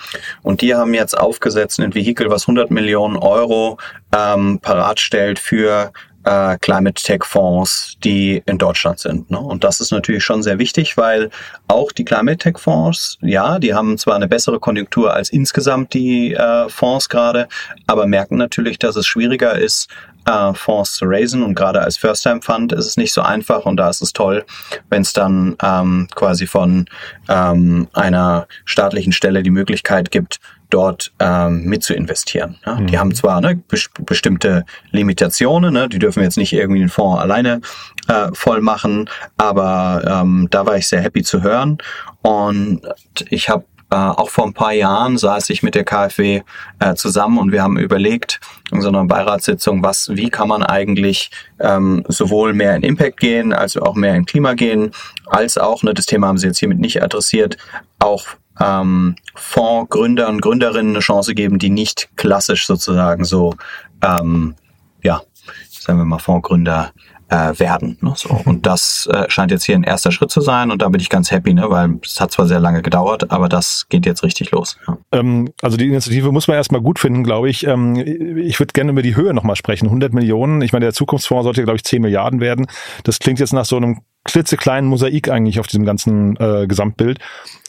Und 0.42 0.60
die 0.60 0.74
haben 0.74 0.94
jetzt 0.94 1.18
aufgesetzt 1.18 1.80
ein 1.80 1.94
Vehikel, 1.94 2.30
was 2.30 2.42
100 2.42 2.70
Millionen 2.70 3.16
Euro 3.16 3.78
ähm, 4.16 4.60
parat 4.60 5.00
stellt 5.00 5.38
für 5.38 5.92
äh, 6.28 6.58
Climate 6.58 7.02
Tech 7.02 7.24
Fonds, 7.24 7.96
die 8.04 8.42
in 8.44 8.58
Deutschland 8.58 8.98
sind. 8.98 9.30
Ne? 9.30 9.38
Und 9.38 9.64
das 9.64 9.80
ist 9.80 9.92
natürlich 9.92 10.22
schon 10.22 10.42
sehr 10.42 10.58
wichtig, 10.58 10.96
weil 10.98 11.30
auch 11.68 11.90
die 11.90 12.04
Climate 12.04 12.36
Tech 12.36 12.58
Fonds, 12.58 13.16
ja, 13.22 13.58
die 13.58 13.72
haben 13.72 13.96
zwar 13.96 14.16
eine 14.16 14.28
bessere 14.28 14.60
Konjunktur 14.60 15.14
als 15.14 15.30
insgesamt 15.30 15.94
die 15.94 16.34
äh, 16.34 16.68
Fonds 16.68 17.08
gerade, 17.08 17.48
aber 17.86 18.06
merken 18.06 18.36
natürlich, 18.36 18.78
dass 18.78 18.96
es 18.96 19.06
schwieriger 19.06 19.58
ist, 19.58 19.88
äh, 20.28 20.54
Fonds 20.54 20.94
zu 20.94 21.06
raisen 21.06 21.42
und 21.42 21.54
gerade 21.54 21.80
als 21.80 21.96
First-Time-Fund 21.96 22.72
ist 22.72 22.86
es 22.86 22.96
nicht 22.96 23.12
so 23.12 23.22
einfach 23.22 23.64
und 23.64 23.76
da 23.76 23.88
ist 23.88 24.02
es 24.02 24.12
toll, 24.12 24.44
wenn 24.90 25.02
es 25.02 25.12
dann 25.12 25.56
ähm, 25.62 26.08
quasi 26.14 26.46
von 26.46 26.86
ähm, 27.28 27.88
einer 27.94 28.46
staatlichen 28.64 29.12
Stelle 29.12 29.42
die 29.42 29.50
Möglichkeit 29.50 30.10
gibt, 30.10 30.38
dort 30.70 31.12
ähm, 31.18 31.64
mit 31.64 31.82
zu 31.82 31.94
investieren. 31.94 32.58
Ja? 32.66 32.74
Mhm. 32.74 32.86
Die 32.88 32.98
haben 32.98 33.14
zwar 33.14 33.40
ne, 33.40 33.56
bes 33.56 33.88
bestimmte 34.00 34.66
Limitationen, 34.90 35.72
ne? 35.72 35.88
die 35.88 35.98
dürfen 35.98 36.22
jetzt 36.22 36.36
nicht 36.36 36.52
irgendwie 36.52 36.80
den 36.80 36.90
Fonds 36.90 37.22
alleine 37.22 37.62
äh, 38.08 38.28
voll 38.34 38.60
machen, 38.60 39.08
aber 39.38 40.02
ähm, 40.06 40.48
da 40.50 40.66
war 40.66 40.76
ich 40.76 40.86
sehr 40.86 41.00
happy 41.00 41.22
zu 41.22 41.42
hören 41.42 41.78
und 42.22 42.82
ich 43.30 43.48
habe 43.48 43.64
äh, 43.90 43.96
auch 43.96 44.28
vor 44.28 44.46
ein 44.46 44.52
paar 44.52 44.72
Jahren 44.72 45.16
saß 45.16 45.48
ich 45.50 45.62
mit 45.62 45.74
der 45.74 45.84
KfW 45.84 46.42
äh, 46.78 46.94
zusammen 46.94 47.38
und 47.38 47.52
wir 47.52 47.62
haben 47.62 47.78
überlegt 47.78 48.40
in 48.70 48.82
so 48.82 48.88
einer 48.88 49.04
Beiratssitzung, 49.04 49.82
was, 49.82 50.10
wie 50.10 50.28
kann 50.28 50.48
man 50.48 50.62
eigentlich 50.62 51.30
ähm, 51.58 52.04
sowohl 52.08 52.52
mehr 52.52 52.76
in 52.76 52.82
Impact 52.82 53.18
gehen, 53.18 53.52
als 53.52 53.76
auch 53.76 53.94
mehr 53.94 54.14
in 54.14 54.26
Klima 54.26 54.54
gehen, 54.54 54.90
als 55.26 55.56
auch, 55.56 55.82
ne, 55.82 55.94
das 55.94 56.06
Thema 56.06 56.26
haben 56.28 56.38
Sie 56.38 56.46
jetzt 56.46 56.58
hiermit 56.58 56.80
nicht 56.80 57.02
adressiert, 57.02 57.56
auch 57.98 58.26
ähm, 58.60 59.16
Fondsgründer 59.34 60.28
und 60.28 60.42
Gründerinnen 60.42 60.92
eine 60.92 61.00
Chance 61.00 61.34
geben, 61.34 61.58
die 61.58 61.70
nicht 61.70 62.10
klassisch 62.16 62.66
sozusagen 62.66 63.24
so, 63.24 63.54
ähm, 64.02 64.54
ja, 65.02 65.22
sagen 65.70 65.98
wir 65.98 66.04
mal, 66.04 66.18
Fondsgründer 66.18 66.92
äh, 67.28 67.58
werden. 67.58 67.98
Ne? 68.00 68.12
So. 68.16 68.30
Und 68.44 68.66
das 68.66 69.08
äh, 69.12 69.28
scheint 69.28 69.50
jetzt 69.50 69.64
hier 69.64 69.74
ein 69.74 69.82
erster 69.82 70.12
Schritt 70.12 70.30
zu 70.30 70.40
sein 70.40 70.70
und 70.70 70.82
da 70.82 70.88
bin 70.88 71.00
ich 71.00 71.08
ganz 71.08 71.30
happy, 71.30 71.54
ne? 71.54 71.66
weil 71.68 71.98
es 72.02 72.20
hat 72.20 72.32
zwar 72.32 72.46
sehr 72.46 72.60
lange 72.60 72.82
gedauert, 72.82 73.30
aber 73.30 73.48
das 73.48 73.86
geht 73.88 74.06
jetzt 74.06 74.22
richtig 74.22 74.50
los. 74.50 74.78
Ja. 74.86 74.98
Ähm, 75.12 75.50
also 75.62 75.76
die 75.76 75.86
Initiative 75.86 76.32
muss 76.32 76.48
man 76.48 76.56
erstmal 76.56 76.80
gut 76.80 76.98
finden, 76.98 77.24
glaube 77.24 77.50
ich. 77.50 77.66
Ähm, 77.66 77.96
ich 77.96 78.58
würde 78.58 78.72
gerne 78.72 78.92
über 78.92 79.02
die 79.02 79.16
Höhe 79.16 79.34
nochmal 79.34 79.56
sprechen. 79.56 79.86
100 79.86 80.12
Millionen, 80.12 80.62
ich 80.62 80.72
meine, 80.72 80.86
der 80.86 80.94
Zukunftsfonds 80.94 81.44
sollte, 81.44 81.62
glaube 81.64 81.76
ich, 81.76 81.84
10 81.84 82.02
Milliarden 82.02 82.40
werden. 82.40 82.66
Das 83.04 83.18
klingt 83.18 83.40
jetzt 83.40 83.52
nach 83.52 83.64
so 83.64 83.76
einem 83.76 84.00
klitzekleinen 84.24 84.88
Mosaik 84.88 85.30
eigentlich 85.30 85.58
auf 85.58 85.66
diesem 85.66 85.84
ganzen 85.84 86.36
äh, 86.36 86.66
Gesamtbild. 86.66 87.18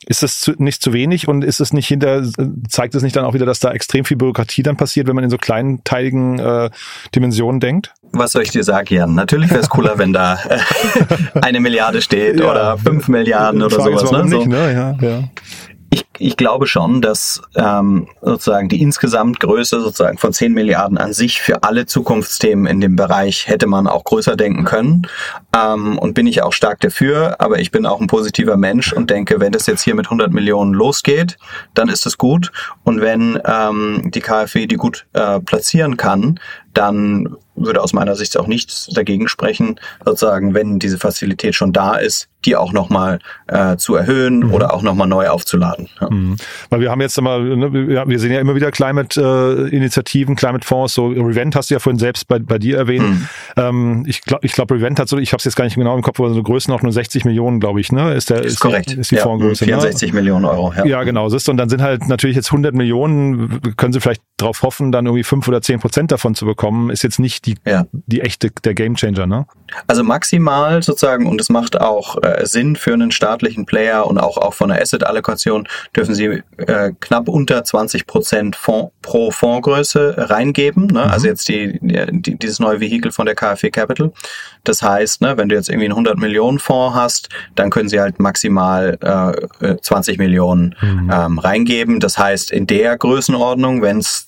Ist 0.06 0.24
das 0.24 0.39
zu, 0.39 0.54
nicht 0.58 0.82
zu 0.82 0.94
wenig 0.94 1.28
und 1.28 1.44
ist 1.44 1.60
es 1.60 1.74
nicht 1.74 1.88
hinter, 1.88 2.24
zeigt 2.68 2.96
es 2.96 3.04
nicht 3.04 3.16
dann 3.16 3.25
auch 3.25 3.34
wieder, 3.34 3.46
dass 3.46 3.60
da 3.60 3.72
extrem 3.72 4.06
viel 4.06 4.18
Bürokratie 4.18 4.63
dann 4.63 4.78
passiert, 4.78 5.08
wenn 5.08 5.16
man 5.16 5.24
in 5.24 5.30
so 5.30 5.38
kleinteiligen 5.38 6.39
äh, 6.39 6.70
Dimensionen 7.16 7.60
denkt? 7.60 7.94
Was 8.12 8.32
soll 8.32 8.44
ich 8.44 8.51
dir 8.51 8.63
sagen, 8.63 8.94
Jan? 8.94 9.16
Natürlich 9.16 9.50
wäre 9.50 9.62
es 9.62 9.70
cooler, 9.70 9.98
wenn 9.98 10.13
da 10.13 10.39
äh, 10.50 10.60
eine 11.42 11.60
Milliarde 11.60 12.01
steht 12.01 12.39
ja, 12.39 12.50
oder 12.50 12.78
fünf 12.78 13.08
Milliarden 13.08 13.62
oder 13.62 13.75
sowas. 13.75 14.12
Ne? 14.12 14.25
Nicht, 14.25 14.48
ne? 14.48 14.74
Ja, 15.01 15.08
ja 15.08 15.24
ich, 15.92 16.06
ich 16.20 16.38
glaube 16.38 16.68
schon, 16.68 17.01
dass 17.01 17.42
ähm, 17.56 18.08
sozusagen 18.22 18.70
die 18.70 18.82
insgesamt 18.82 19.39
Größe 19.39 19.82
sozusagen 19.82 20.18
von 20.18 20.34
10 20.34 20.54
Milliarden 20.54 20.98
an 20.98 21.13
sich 21.13 21.42
für 21.42 21.63
alle 21.63 21.86
Zukunftsthemen 21.88 22.68
in 22.68 22.80
dem 22.80 22.96
Bereich 22.96 23.48
hätte 23.48 23.66
man 23.66 23.88
auch 23.88 24.04
größer 24.04 24.36
denken 24.36 24.66
können. 24.66 25.08
Ähm, 25.56 25.98
und 25.98 26.13
bin 26.13 26.28
ich 26.28 26.44
auch 26.44 26.54
stark 26.54 26.80
dafür, 26.82 27.38
aber 27.39 27.60
ich 27.60 27.72
bin 27.72 27.86
auch 27.86 28.00
ein 28.00 28.08
positiver 28.08 28.58
Mensch 28.58 28.94
und 28.94 29.10
denke, 29.10 29.39
wenn 29.39 29.51
das 29.51 29.66
jetzt 29.66 29.82
hier 29.82 29.96
mit 29.96 30.08
100 30.08 30.32
Millionen 30.32 30.74
losgeht, 30.74 31.38
dann 31.74 31.89
ist 31.89 32.06
es 32.06 32.18
gut. 32.18 32.51
Und 32.84 33.01
wenn 33.01 33.39
ähm, 33.46 34.12
die 34.13 34.22
KfW 34.22 34.68
die 34.68 34.75
gut 34.75 35.08
äh, 35.13 35.39
platzieren 35.39 35.98
kann, 35.98 36.39
dann 36.79 37.36
würde 37.55 37.81
aus 37.81 37.93
meiner 37.93 38.15
Sicht 38.15 38.38
auch 38.38 38.48
nichts 38.48 38.88
dagegen 38.93 39.27
sprechen, 39.27 39.79
sozusagen, 40.05 40.53
wenn 40.53 40.79
diese 40.79 40.98
Fazilität 40.98 41.55
schon 41.55 41.74
da 41.74 41.95
ist, 41.95 42.29
die 42.45 42.55
auch 42.55 42.71
nochmal 42.71 43.19
äh, 43.48 43.75
zu 43.75 43.95
erhöhen 43.95 44.39
mhm. 44.39 44.53
oder 44.53 44.74
auch 44.74 44.81
nochmal 44.81 45.07
neu 45.07 45.27
aufzuladen. 45.27 45.89
Ja. 46.00 46.09
Mhm. 46.09 46.38
Weil 46.69 46.79
wir 46.79 46.89
haben 46.89 47.01
jetzt 47.01 47.17
immer, 47.17 47.39
ne, 47.39 47.74
wir 47.74 48.19
sehen 48.19 48.31
ja 48.31 48.39
immer 48.39 48.55
wieder 48.55 48.71
Climate-Initiativen, 48.71 50.36
äh, 50.36 50.38
Climate-Fonds, 50.38 50.93
so 50.93 51.07
Revent 51.07 51.57
hast 51.57 51.69
du 51.69 51.75
ja 51.75 51.79
vorhin 51.79 52.00
selbst 52.00 52.29
bei, 52.29 52.39
bei 52.39 52.57
dir 52.57 52.77
erwähnt. 52.77 53.09
Mhm. 53.09 53.27
Ähm, 53.57 54.05
ich 54.07 54.21
glaube, 54.21 54.45
ich 54.45 54.53
glaub, 54.53 54.71
Revent 54.71 55.00
hat 55.00 55.09
so, 55.09 55.17
ich 55.17 55.33
habe 55.33 55.39
es 55.39 55.45
jetzt 55.45 55.55
gar 55.55 55.65
nicht 55.65 55.75
genau 55.75 55.95
im 55.95 56.01
Kopf, 56.01 56.19
aber 56.19 56.33
so 56.33 56.41
Größenordnung 56.41 56.89
nur 56.89 56.93
60 56.93 57.25
Millionen, 57.25 57.59
glaube 57.59 57.79
ich, 57.81 57.91
ne? 57.91 58.13
Ist 58.13 58.29
der 58.29 58.39
ist, 58.39 58.53
ist 58.53 58.59
korrekt. 58.59 58.91
ist 58.93 59.12
die 59.12 59.15
ja, 59.15 59.24
Fondsgröße. 59.24 59.65
64 59.65 60.12
ne? 60.12 60.15
Millionen 60.15 60.45
Euro. 60.45 60.74
Ja. 60.75 60.86
ja, 60.86 61.03
genau. 61.03 61.27
Ist, 61.27 61.48
und 61.50 61.57
dann 61.57 61.69
sind 61.69 61.81
halt 61.81 62.07
natürlich 62.07 62.36
jetzt 62.36 62.48
100 62.48 62.74
Millionen, 62.74 63.62
können 63.77 63.93
sie 63.93 64.01
vielleicht 64.01 64.21
darauf 64.38 64.62
hoffen, 64.63 64.91
dann 64.91 65.05
irgendwie 65.05 65.24
fünf 65.24 65.48
oder 65.48 65.62
zehn 65.62 65.79
Prozent 65.79 66.12
davon 66.12 66.36
zu 66.36 66.45
bekommen, 66.45 66.68
ist 66.89 67.03
jetzt 67.03 67.19
nicht 67.19 67.45
die, 67.45 67.55
ja. 67.65 67.85
die 67.91 68.21
echte, 68.21 68.51
der 68.63 68.73
Gamechanger, 68.73 69.27
ne? 69.27 69.45
Also 69.88 70.03
maximal 70.03 70.81
sozusagen, 70.81 71.27
und 71.27 71.39
es 71.39 71.49
macht 71.49 71.79
auch 71.79 72.21
äh, 72.23 72.45
Sinn 72.45 72.75
für 72.75 72.93
einen 72.93 73.11
staatlichen 73.11 73.65
Player 73.65 74.07
und 74.07 74.17
auch, 74.17 74.38
auch 74.38 74.53
von 74.53 74.69
der 74.69 74.81
Asset-Allokation, 74.81 75.67
dürfen 75.95 76.15
sie 76.15 76.41
äh, 76.57 76.91
knapp 76.99 77.27
unter 77.27 77.63
20 77.63 78.07
Prozent 78.07 78.55
Fond, 78.55 78.91
pro 79.01 79.31
Fondsgröße 79.31 80.15
reingeben. 80.29 80.88
Ne? 80.88 81.05
Mhm. 81.05 81.11
Also 81.11 81.27
jetzt 81.27 81.47
die, 81.49 81.79
die, 81.81 82.38
dieses 82.38 82.59
neue 82.59 82.79
Vehikel 82.79 83.11
von 83.11 83.25
der 83.25 83.35
KfW 83.35 83.69
Capital. 83.69 84.11
Das 84.63 84.81
heißt, 84.81 85.21
ne, 85.21 85.38
wenn 85.38 85.49
du 85.49 85.55
jetzt 85.55 85.69
irgendwie 85.69 85.85
einen 85.85 85.93
100 85.93 86.17
Millionen 86.17 86.59
Fonds 86.59 86.95
hast, 86.95 87.29
dann 87.55 87.69
können 87.69 87.89
sie 87.89 87.99
halt 87.99 88.19
maximal 88.19 88.97
äh, 89.61 89.75
20 89.81 90.17
Millionen 90.17 90.75
mhm. 90.81 91.11
ähm, 91.13 91.39
reingeben. 91.39 91.99
Das 91.99 92.17
heißt, 92.17 92.51
in 92.51 92.67
der 92.67 92.97
Größenordnung, 92.97 93.81
wenn 93.81 93.99
es 93.99 94.25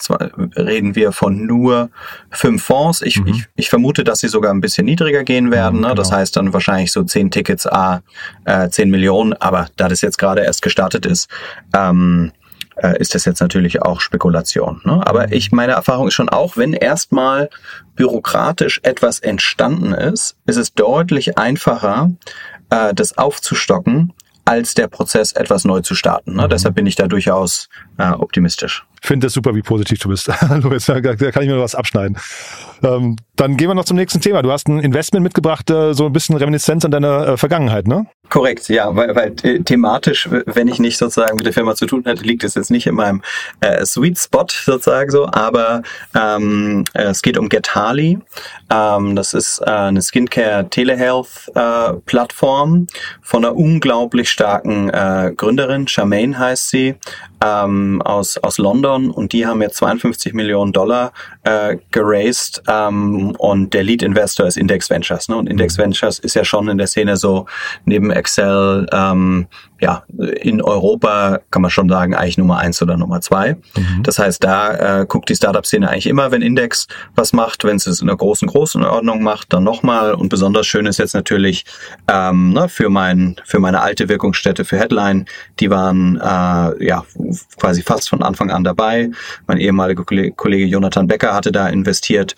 reden 0.56 0.96
wir 0.96 1.12
von 1.12 1.46
nur 1.46 1.90
fünf 2.32 2.64
Fonds. 2.64 3.02
Ich, 3.02 3.20
mhm. 3.20 3.28
ich, 3.28 3.46
ich 3.56 3.70
vermute, 3.70 4.04
dass 4.04 4.20
sie 4.20 4.28
sogar 4.28 4.54
ein 4.54 4.62
bisschen 4.62 4.86
niedriger 4.86 5.24
gehen 5.24 5.52
werden. 5.52 5.82
Mhm, 5.82 5.88
ne? 5.88 5.96
Das 5.96 6.10
genau. 6.10 6.20
heißt 6.20 6.36
dann 6.36 6.54
wahrscheinlich 6.54 6.92
so 6.92 7.04
zehn 7.04 7.30
Tickets, 7.30 7.68
a 7.68 8.02
äh, 8.46 8.70
10 8.70 8.90
Millionen. 8.90 9.34
Aber 9.34 9.68
da 9.76 9.88
das 9.88 10.02
jetzt 10.02 10.18
gerade 10.18 10.42
erst 10.42 10.62
gestartet 10.62 11.06
ist, 11.06 11.30
ähm, 11.76 12.32
äh, 12.78 12.98
ist 13.00 13.14
das 13.16 13.26
jetzt 13.26 13.42
natürlich 13.42 13.82
auch 13.82 14.02
Spekulation. 14.02 14.82
Ne? 14.84 15.06
Aber 15.06 15.28
mhm. 15.28 15.34
ich, 15.34 15.52
meine 15.52 15.74
Erfahrung 15.74 16.08
ist 16.08 16.14
schon 16.14 16.30
auch, 16.30 16.58
wenn 16.58 16.74
erstmal 16.74 17.50
bürokratisch 17.96 18.80
etwas 18.84 19.20
entstanden 19.20 19.94
ist, 19.94 20.38
ist 20.46 20.58
es 20.58 20.74
deutlich 20.74 21.38
einfacher, 21.38 22.12
äh, 22.70 22.94
das 22.94 23.18
aufzustocken, 23.18 24.14
als 24.46 24.74
der 24.74 24.88
Prozess 24.88 25.32
etwas 25.34 25.66
neu 25.66 25.82
zu 25.82 25.96
starten. 25.96 26.36
Ne? 26.36 26.44
Mhm. 26.44 26.50
Deshalb 26.50 26.76
bin 26.76 26.86
ich 26.86 26.96
da 26.96 27.08
durchaus 27.08 27.70
äh, 27.98 28.10
optimistisch. 28.10 28.86
Finde 29.02 29.28
es 29.28 29.34
super, 29.34 29.56
wie 29.56 29.62
positiv 29.62 30.00
du 30.00 30.10
bist. 30.10 30.28
da 30.30 30.36
kann 30.36 31.44
ich 31.44 31.50
mir 31.50 31.60
was 31.60 31.76
abschneiden. 31.76 32.18
Ähm, 32.84 33.18
dann 33.36 33.58
gehen 33.58 33.70
wir 33.70 33.76
noch 33.76 33.86
zum 33.86 33.98
nächsten 33.98 34.22
Thema. 34.22 34.42
Du 34.42 34.52
hast 34.52 34.68
ein 34.68 34.80
Investment 34.80 35.24
mitgebracht, 35.24 35.70
äh, 35.70 35.94
so 35.94 36.06
ein 36.06 36.14
bisschen 36.14 36.36
Reminiszenz 36.38 36.86
an 36.86 36.92
deine 36.92 37.26
äh, 37.26 37.38
Vergangenheit, 37.38 37.88
ne? 37.88 38.06
Korrekt, 38.32 38.70
ja, 38.70 38.96
weil, 38.96 39.14
weil 39.14 39.36
thematisch, 39.36 40.30
wenn 40.46 40.70
ich 40.70 40.80
nicht 40.80 40.98
sozusagen 40.98 41.36
mit 41.36 41.46
der 41.46 41.52
Firma 41.52 41.76
zu 41.76 41.86
tun 41.86 42.04
hätte, 42.06 42.24
liegt 42.24 42.46
es 42.46 42.56
jetzt 42.56 42.72
nicht 42.72 42.88
in 42.88 42.96
meinem 42.96 43.22
äh, 43.60 43.86
Sweet 43.86 44.18
Spot 44.18 44.46
sozusagen 44.50 45.12
so, 45.12 45.28
aber 45.28 45.82
ähm, 46.16 46.86
äh, 46.94 47.04
es 47.04 47.22
geht 47.22 47.38
um 47.38 47.50
Get 47.50 47.76
Harley. 47.76 48.20
Ähm, 48.72 49.18
das 49.18 49.34
ist 49.34 49.60
äh, 49.60 49.70
eine 49.70 50.02
Skincare 50.02 50.70
Telehealth 50.70 51.52
äh, 51.56 51.92
von 53.22 53.46
einer 53.46 53.54
unglaublich 53.54 54.30
starken 54.30 54.90
äh, 54.90 55.34
Gründerin, 55.36 55.90
Charmaine 55.90 56.40
heißt 56.40 56.70
sie, 56.70 56.96
ähm, 57.44 58.02
aus, 58.02 58.38
aus 58.38 58.58
London 58.58 59.12
und 59.12 59.34
die 59.34 59.46
haben 59.46 59.62
jetzt 59.62 59.76
52 59.78 60.34
Millionen 60.34 60.72
Dollar 60.72 61.12
äh, 61.44 61.78
geraced 61.92 62.62
ähm, 62.68 63.32
und 63.38 63.74
der 63.74 63.84
Lead 63.84 64.04
Investor 64.04 64.46
ist 64.46 64.58
Index 64.58 64.90
Ventures. 64.90 65.28
Ne? 65.28 65.38
Und 65.38 65.48
Index 65.48 65.78
mhm. 65.78 65.84
Ventures 65.84 66.20
ist 66.20 66.36
ja 66.36 66.46
schon 66.46 66.68
in 66.70 66.78
der 66.78 66.88
Szene 66.88 67.18
so 67.18 67.46
neben 67.86 68.12
Excel 68.12 68.88
ähm, 68.92 69.48
ja, 69.82 70.04
in 70.42 70.62
Europa 70.62 71.40
kann 71.50 71.64
man 71.64 71.72
schon 71.72 71.90
sagen, 71.90 72.14
eigentlich 72.14 72.38
Nummer 72.38 72.60
eins 72.60 72.82
oder 72.84 72.98
Nummer 72.98 73.20
zwei. 73.22 73.56
Mhm. 73.76 74.04
Das 74.04 74.20
heißt, 74.20 74.44
da 74.44 75.02
äh, 75.02 75.06
guckt 75.08 75.28
die 75.30 75.36
Startup-Szene 75.36 75.90
eigentlich 75.90 76.06
immer, 76.06 76.32
wenn 76.32 76.44
Index 76.44 76.88
was 77.16 77.34
macht, 77.34 77.64
wenn 77.64 77.78
es 77.78 77.88
es 77.88 78.00
in 78.00 78.08
einer 78.08 78.18
großen 78.18 78.48
Größenordnung 78.48 79.24
macht, 79.24 79.52
dann 79.54 79.64
nochmal. 79.64 80.14
Und 80.14 80.30
besonders 80.30 80.68
schön 80.68 80.86
ist 80.86 81.00
jetzt 81.00 81.16
natürlich 81.16 81.66
ähm, 82.08 82.54
ne, 82.54 82.70
für, 82.70 82.90
mein, 82.90 83.38
für 83.44 83.60
meine 83.60 83.82
alte 83.82 84.08
Wirkungsstätte 84.08 84.66
für 84.66 84.78
Headline, 84.78 85.26
die 85.60 85.72
waren 85.72 86.18
äh, 86.18 86.86
ja 86.86 87.04
quasi 87.58 87.82
fast 87.82 88.08
von 88.10 88.22
Anfang 88.22 88.52
an 88.52 88.64
dabei. 88.64 89.10
Mein 89.48 89.58
ehemaliger 89.58 90.04
Kollege 90.04 90.66
Jonathan 90.66 91.08
Becker 91.08 91.34
hatte 91.34 91.52
da 91.52 91.68
investiert 91.68 92.36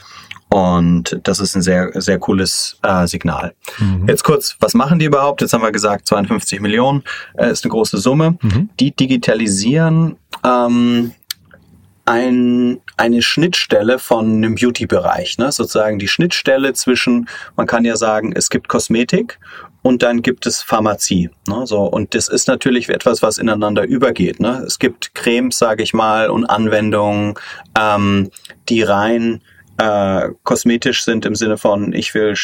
und 0.53 1.19
das 1.23 1.39
ist 1.39 1.55
ein 1.55 1.63
sehr, 1.63 1.89
sehr 1.99 2.19
cooles 2.19 2.77
äh, 2.83 3.07
Signal. 3.07 3.55
Mhm. 3.79 4.07
Jetzt 4.07 4.23
kurz, 4.23 4.55
was 4.59 4.75
machen 4.75 4.99
die 4.99 5.05
überhaupt? 5.05 5.41
Jetzt 5.41 5.51
haben 5.51 5.63
wir 5.63 5.71
gesagt, 5.71 6.07
52 6.07 6.59
Millionen 6.59 7.03
äh, 7.35 7.49
ist 7.49 7.65
eine 7.65 7.71
große 7.71 7.97
Summe. 7.97 8.37
Mhm. 8.39 8.69
Die 8.79 8.95
digitalisieren 8.95 10.15
ähm, 10.45 11.13
ein, 12.05 12.81
eine 12.97 13.23
Schnittstelle 13.23 13.97
von 13.97 14.27
einem 14.27 14.53
Beauty-Bereich, 14.53 15.39
ne? 15.39 15.51
sozusagen 15.51 15.97
die 15.97 16.07
Schnittstelle 16.07 16.73
zwischen, 16.73 17.27
man 17.55 17.65
kann 17.65 17.83
ja 17.83 17.95
sagen, 17.95 18.31
es 18.35 18.51
gibt 18.51 18.67
Kosmetik 18.67 19.39
und 19.81 20.03
dann 20.03 20.21
gibt 20.21 20.45
es 20.45 20.61
Pharmazie. 20.61 21.31
Ne? 21.47 21.65
So, 21.65 21.81
und 21.81 22.13
das 22.13 22.27
ist 22.27 22.47
natürlich 22.47 22.89
etwas, 22.89 23.23
was 23.23 23.39
ineinander 23.39 23.85
übergeht. 23.87 24.39
Ne? 24.39 24.61
Es 24.67 24.77
gibt 24.77 25.15
Cremes, 25.15 25.57
sage 25.57 25.81
ich 25.81 25.95
mal, 25.95 26.29
und 26.29 26.45
Anwendungen, 26.45 27.33
ähm, 27.75 28.29
die 28.69 28.83
rein 28.83 29.41
äh, 29.77 30.29
kosmetisch 30.43 31.03
sind 31.03 31.25
im 31.25 31.35
Sinne 31.35 31.57
von, 31.57 31.93
ich 31.93 32.13
will 32.13 32.35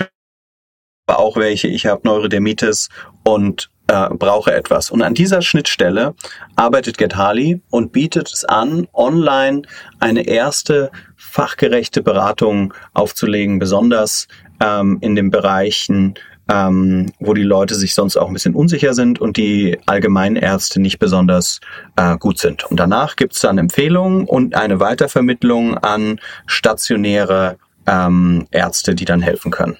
auch 1.07 1.37
welche, 1.37 1.67
ich 1.67 1.85
habe 1.85 2.01
Neurodermitis 2.03 2.89
und 3.23 3.69
äh, 3.87 4.09
brauche 4.11 4.53
etwas. 4.53 4.91
Und 4.91 5.01
an 5.01 5.15
dieser 5.15 5.41
Schnittstelle 5.41 6.13
arbeitet 6.55 6.97
GetHarley 6.97 7.61
und 7.69 7.91
bietet 7.91 8.31
es 8.31 8.45
an, 8.45 8.87
online 8.93 9.63
eine 9.99 10.27
erste 10.27 10.91
fachgerechte 11.15 12.03
Beratung 12.03 12.73
aufzulegen, 12.93 13.59
besonders 13.59 14.27
ähm, 14.61 14.99
in 15.01 15.15
den 15.15 15.31
Bereichen, 15.31 16.15
ähm, 16.49 17.11
wo 17.19 17.33
die 17.33 17.43
Leute 17.43 17.75
sich 17.75 17.93
sonst 17.93 18.17
auch 18.17 18.27
ein 18.27 18.33
bisschen 18.33 18.55
unsicher 18.55 18.93
sind 18.93 19.19
und 19.19 19.37
die 19.37 19.77
Allgemeinärzte 19.85 20.81
nicht 20.81 20.99
besonders 20.99 21.59
äh, 21.95 22.17
gut 22.17 22.39
sind. 22.39 22.65
Und 22.65 22.79
danach 22.79 23.15
gibt's 23.15 23.41
dann 23.41 23.57
Empfehlungen 23.57 24.25
und 24.25 24.55
eine 24.55 24.79
Weitervermittlung 24.79 25.77
an 25.77 26.19
stationäre 26.47 27.57
ähm, 27.85 28.47
Ärzte, 28.51 28.95
die 28.95 29.05
dann 29.05 29.21
helfen 29.21 29.51
können 29.51 29.77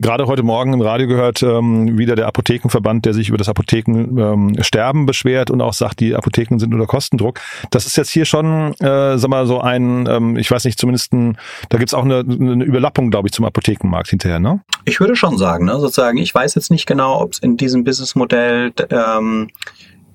gerade 0.00 0.26
heute 0.26 0.42
Morgen 0.42 0.72
im 0.72 0.80
Radio 0.80 1.06
gehört, 1.06 1.42
ähm, 1.42 1.98
wieder 1.98 2.16
der 2.16 2.26
Apothekenverband, 2.26 3.04
der 3.04 3.14
sich 3.14 3.28
über 3.28 3.38
das 3.38 3.48
Apothekensterben 3.48 5.00
ähm, 5.00 5.06
beschwert 5.06 5.50
und 5.50 5.60
auch 5.60 5.74
sagt, 5.74 6.00
die 6.00 6.14
Apotheken 6.14 6.58
sind 6.58 6.72
unter 6.72 6.86
Kostendruck. 6.86 7.38
Das 7.70 7.86
ist 7.86 7.96
jetzt 7.96 8.10
hier 8.10 8.24
schon, 8.24 8.74
äh, 8.80 9.18
sag 9.18 9.28
mal, 9.28 9.46
so 9.46 9.60
ein, 9.60 10.06
ähm, 10.08 10.36
ich 10.36 10.50
weiß 10.50 10.64
nicht, 10.64 10.78
zumindest 10.78 11.12
ein, 11.12 11.36
da 11.68 11.78
gibt's 11.78 11.94
auch 11.94 12.04
eine, 12.04 12.20
eine 12.20 12.64
Überlappung, 12.64 13.10
glaube 13.10 13.28
ich, 13.28 13.32
zum 13.32 13.44
Apothekenmarkt 13.44 14.08
hinterher, 14.08 14.40
ne? 14.40 14.60
Ich 14.84 15.00
würde 15.00 15.16
schon 15.16 15.36
sagen, 15.36 15.66
ne, 15.66 15.78
sozusagen, 15.78 16.18
ich 16.18 16.34
weiß 16.34 16.54
jetzt 16.54 16.70
nicht 16.70 16.86
genau, 16.86 17.20
ob 17.20 17.32
es 17.32 17.38
in 17.38 17.56
diesem 17.56 17.84
Businessmodell 17.84 18.72
ähm, 18.90 19.48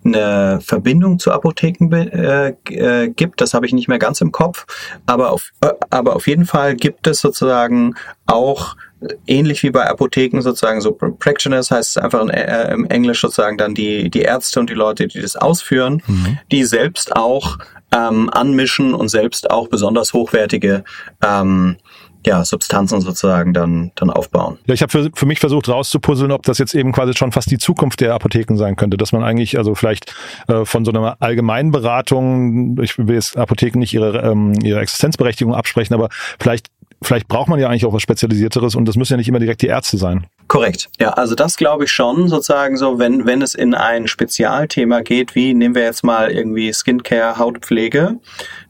eine 0.03 0.59
Verbindung 0.61 1.19
zu 1.19 1.31
Apotheken 1.31 1.91
äh, 1.91 2.53
äh, 2.69 3.09
gibt. 3.09 3.41
Das 3.41 3.53
habe 3.53 3.65
ich 3.65 3.73
nicht 3.73 3.87
mehr 3.87 3.97
ganz 3.99 4.21
im 4.21 4.31
Kopf. 4.31 4.65
Aber 5.05 5.31
auf, 5.31 5.51
äh, 5.61 5.69
aber 5.89 6.15
auf 6.15 6.27
jeden 6.27 6.45
Fall 6.45 6.75
gibt 6.75 7.07
es 7.07 7.19
sozusagen 7.21 7.95
auch 8.27 8.75
ähnlich 9.27 9.63
wie 9.63 9.71
bei 9.71 9.87
Apotheken 9.87 10.41
sozusagen 10.41 10.81
so 10.81 10.91
Practitioners 10.91 11.71
heißt 11.71 11.97
es 11.97 11.97
einfach 11.97 12.21
in, 12.21 12.29
äh, 12.29 12.73
im 12.73 12.85
Englisch 12.85 13.21
sozusagen 13.21 13.57
dann 13.57 13.75
die, 13.75 14.09
die 14.09 14.21
Ärzte 14.21 14.59
und 14.59 14.69
die 14.69 14.73
Leute, 14.73 15.07
die 15.07 15.21
das 15.21 15.35
ausführen, 15.35 16.01
mhm. 16.07 16.39
die 16.51 16.63
selbst 16.63 17.15
auch 17.15 17.57
ähm, 17.93 18.29
anmischen 18.31 18.93
und 18.93 19.09
selbst 19.09 19.49
auch 19.51 19.67
besonders 19.67 20.13
hochwertige 20.13 20.83
ähm, 21.23 21.77
ja, 22.25 22.43
Substanzen 22.43 23.01
sozusagen 23.01 23.53
dann, 23.53 23.91
dann 23.95 24.09
aufbauen. 24.09 24.57
Ja, 24.65 24.73
ich 24.73 24.81
habe 24.81 24.91
für, 24.91 25.09
für 25.13 25.25
mich 25.25 25.39
versucht 25.39 25.69
rauszupuzzeln, 25.69 26.31
ob 26.31 26.43
das 26.43 26.57
jetzt 26.57 26.73
eben 26.73 26.91
quasi 26.91 27.13
schon 27.15 27.31
fast 27.31 27.51
die 27.51 27.57
Zukunft 27.57 28.01
der 28.01 28.13
Apotheken 28.13 28.57
sein 28.57 28.75
könnte, 28.75 28.97
dass 28.97 29.11
man 29.11 29.23
eigentlich 29.23 29.57
also 29.57 29.75
vielleicht 29.75 30.13
äh, 30.47 30.65
von 30.65 30.85
so 30.85 30.91
einer 30.91 31.17
Allgemeinberatung, 31.19 32.81
ich 32.81 32.97
will 32.97 33.13
jetzt 33.13 33.37
Apotheken 33.37 33.79
nicht 33.79 33.93
ihre, 33.93 34.19
ähm, 34.23 34.53
ihre 34.63 34.79
Existenzberechtigung 34.79 35.53
absprechen, 35.53 35.93
aber 35.93 36.09
vielleicht 36.39 36.71
vielleicht 37.01 37.27
braucht 37.27 37.49
man 37.49 37.59
ja 37.59 37.67
eigentlich 37.67 37.85
auch 37.85 37.93
was 37.93 38.01
Spezialisierteres 38.01 38.75
und 38.75 38.85
das 38.85 38.95
müssen 38.95 39.13
ja 39.13 39.17
nicht 39.17 39.29
immer 39.29 39.39
direkt 39.39 39.61
die 39.61 39.67
Ärzte 39.67 39.97
sein. 39.97 40.27
Korrekt. 40.47 40.89
Ja, 40.99 41.11
also 41.11 41.35
das 41.35 41.57
glaube 41.57 41.85
ich 41.85 41.91
schon, 41.91 42.27
sozusagen 42.27 42.77
so, 42.77 42.99
wenn, 42.99 43.25
wenn 43.25 43.41
es 43.41 43.55
in 43.55 43.73
ein 43.73 44.07
Spezialthema 44.07 45.01
geht, 45.01 45.35
wie 45.35 45.53
nehmen 45.53 45.75
wir 45.75 45.83
jetzt 45.83 46.03
mal 46.03 46.31
irgendwie 46.31 46.71
Skincare, 46.73 47.37
Hautpflege, 47.37 48.19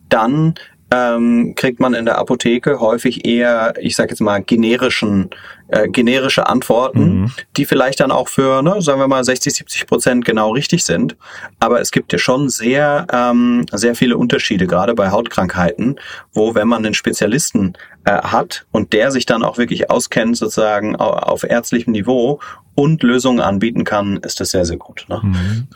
dann 0.09 0.55
ähm, 0.95 1.53
kriegt 1.55 1.79
man 1.79 1.93
in 1.93 2.05
der 2.05 2.17
Apotheke 2.17 2.79
häufig 2.79 3.25
eher, 3.25 3.73
ich 3.79 3.95
sage 3.95 4.11
jetzt 4.11 4.21
mal, 4.21 4.41
generischen, 4.41 5.29
äh, 5.67 5.87
generische 5.87 6.47
Antworten, 6.47 7.21
mhm. 7.21 7.31
die 7.57 7.65
vielleicht 7.65 7.99
dann 7.99 8.11
auch 8.11 8.27
für, 8.27 8.61
ne, 8.61 8.81
sagen 8.81 8.99
wir 8.99 9.07
mal, 9.07 9.23
60, 9.23 9.53
70 9.53 9.87
Prozent 9.87 10.25
genau 10.25 10.51
richtig 10.51 10.83
sind. 10.83 11.15
Aber 11.59 11.81
es 11.81 11.91
gibt 11.91 12.13
ja 12.13 12.19
schon 12.19 12.49
sehr, 12.49 13.07
ähm, 13.11 13.65
sehr 13.71 13.95
viele 13.95 14.17
Unterschiede, 14.17 14.67
gerade 14.67 14.93
bei 14.93 15.11
Hautkrankheiten, 15.11 15.99
wo, 16.33 16.55
wenn 16.55 16.67
man 16.67 16.85
einen 16.85 16.93
Spezialisten 16.93 17.73
äh, 18.05 18.11
hat 18.11 18.65
und 18.71 18.93
der 18.93 19.11
sich 19.11 19.25
dann 19.25 19.43
auch 19.43 19.57
wirklich 19.57 19.89
auskennt, 19.89 20.37
sozusagen 20.37 20.95
auf, 20.95 21.43
ärztlichem 21.43 21.91
Niveau 21.91 22.39
und 22.75 23.03
Lösungen 23.03 23.39
anbieten 23.39 23.83
kann, 23.83 24.17
ist 24.17 24.39
das 24.39 24.51
sehr, 24.51 24.65
sehr 24.65 24.77
gut. 24.77 25.05
Ne? 25.09 25.19
Mhm. 25.23 25.67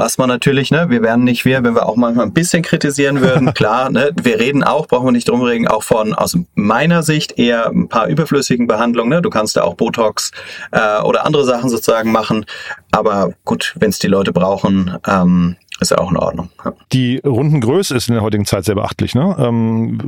Was 0.00 0.16
man 0.16 0.30
natürlich, 0.30 0.70
ne, 0.70 0.88
wir 0.88 1.02
wären 1.02 1.24
nicht 1.24 1.44
wir, 1.44 1.62
wenn 1.62 1.74
wir 1.74 1.86
auch 1.86 1.96
manchmal 1.96 2.24
ein 2.24 2.32
bisschen 2.32 2.62
kritisieren 2.62 3.20
würden. 3.20 3.52
Klar, 3.54 3.90
ne, 3.90 4.12
wir 4.22 4.40
reden 4.40 4.64
auch, 4.64 4.88
brauchen 4.88 5.08
wir 5.08 5.12
nicht 5.12 5.28
drum 5.28 5.42
reden, 5.42 5.68
auch 5.68 5.82
von 5.82 6.14
aus 6.14 6.38
meiner 6.54 7.02
Sicht 7.02 7.38
eher 7.38 7.66
ein 7.66 7.86
paar 7.86 8.06
überflüssigen 8.06 8.66
Behandlungen. 8.66 9.10
Ne? 9.10 9.20
Du 9.20 9.28
kannst 9.28 9.58
da 9.58 9.62
auch 9.62 9.74
Botox 9.74 10.30
äh, 10.72 11.02
oder 11.02 11.26
andere 11.26 11.44
Sachen 11.44 11.68
sozusagen 11.68 12.12
machen. 12.12 12.46
Aber 12.92 13.34
gut, 13.44 13.74
wenn 13.78 13.90
es 13.90 13.98
die 13.98 14.06
Leute 14.06 14.32
brauchen, 14.32 14.96
ähm, 15.06 15.56
ist 15.80 15.90
ja 15.90 15.98
auch 15.98 16.10
in 16.10 16.16
Ordnung. 16.16 16.48
Ja. 16.64 16.72
Die 16.94 17.18
Rundengröße 17.18 17.94
ist 17.94 18.08
in 18.08 18.14
der 18.14 18.22
heutigen 18.22 18.46
Zeit 18.46 18.64
sehr 18.64 18.76
beachtlich. 18.76 19.14
Ne? 19.14 19.36
Ähm, 19.38 19.98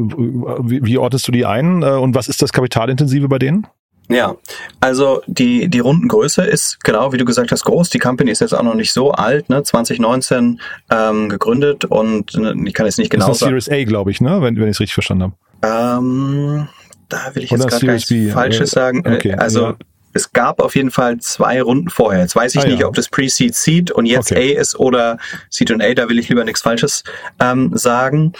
wie, 0.62 0.82
wie 0.86 0.96
ortest 0.96 1.28
du 1.28 1.32
die 1.32 1.44
ein 1.44 1.82
äh, 1.82 1.90
und 1.90 2.14
was 2.14 2.28
ist 2.28 2.40
das 2.40 2.54
Kapitalintensive 2.54 3.28
bei 3.28 3.38
denen? 3.38 3.66
Ja, 4.12 4.36
also 4.80 5.22
die, 5.26 5.68
die 5.68 5.78
Rundengröße 5.78 6.42
ist 6.42 6.82
genau, 6.84 7.12
wie 7.12 7.16
du 7.16 7.24
gesagt 7.24 7.50
hast, 7.50 7.64
groß. 7.64 7.90
Die 7.90 7.98
Company 7.98 8.30
ist 8.30 8.40
jetzt 8.40 8.52
auch 8.52 8.62
noch 8.62 8.74
nicht 8.74 8.92
so 8.92 9.12
alt, 9.12 9.48
ne? 9.48 9.62
2019 9.62 10.60
ähm, 10.90 11.28
gegründet 11.28 11.84
und 11.84 12.36
ne, 12.36 12.54
ich 12.66 12.74
kann 12.74 12.86
jetzt 12.86 12.98
nicht 12.98 13.10
genau 13.10 13.28
das 13.28 13.36
ist 13.36 13.40
sagen. 13.40 13.60
Series 13.60 13.68
A, 13.68 13.84
glaube 13.88 14.10
ich, 14.10 14.20
ne? 14.20 14.42
wenn, 14.42 14.56
wenn 14.56 14.64
ich 14.64 14.76
es 14.76 14.80
richtig 14.80 14.94
verstanden 14.94 15.34
habe. 15.62 15.98
Ähm, 16.00 16.68
da 17.08 17.34
will 17.34 17.44
ich 17.44 17.50
jetzt 17.50 17.68
gerade 17.68 17.86
nichts 17.86 18.12
Falsches 18.32 18.70
sagen. 18.70 19.02
Okay, 19.06 19.34
also 19.34 19.66
ja 19.66 19.76
es 20.14 20.32
gab 20.32 20.60
auf 20.60 20.76
jeden 20.76 20.90
Fall 20.90 21.18
zwei 21.18 21.62
Runden 21.62 21.88
vorher. 21.88 22.20
Jetzt 22.20 22.36
weiß 22.36 22.54
ich 22.54 22.62
ah, 22.62 22.66
nicht, 22.66 22.80
ja. 22.80 22.86
ob 22.86 22.94
das 22.94 23.08
Pre-Seed 23.08 23.54
Seed 23.54 23.90
und 23.90 24.06
jetzt 24.06 24.32
okay. 24.32 24.56
A 24.56 24.60
ist 24.60 24.78
oder 24.78 25.18
Seed 25.48 25.70
und 25.70 25.82
A, 25.82 25.94
da 25.94 26.08
will 26.08 26.18
ich 26.18 26.28
lieber 26.28 26.44
nichts 26.44 26.62
Falsches 26.62 27.02
ähm, 27.40 27.70
sagen. 27.74 28.32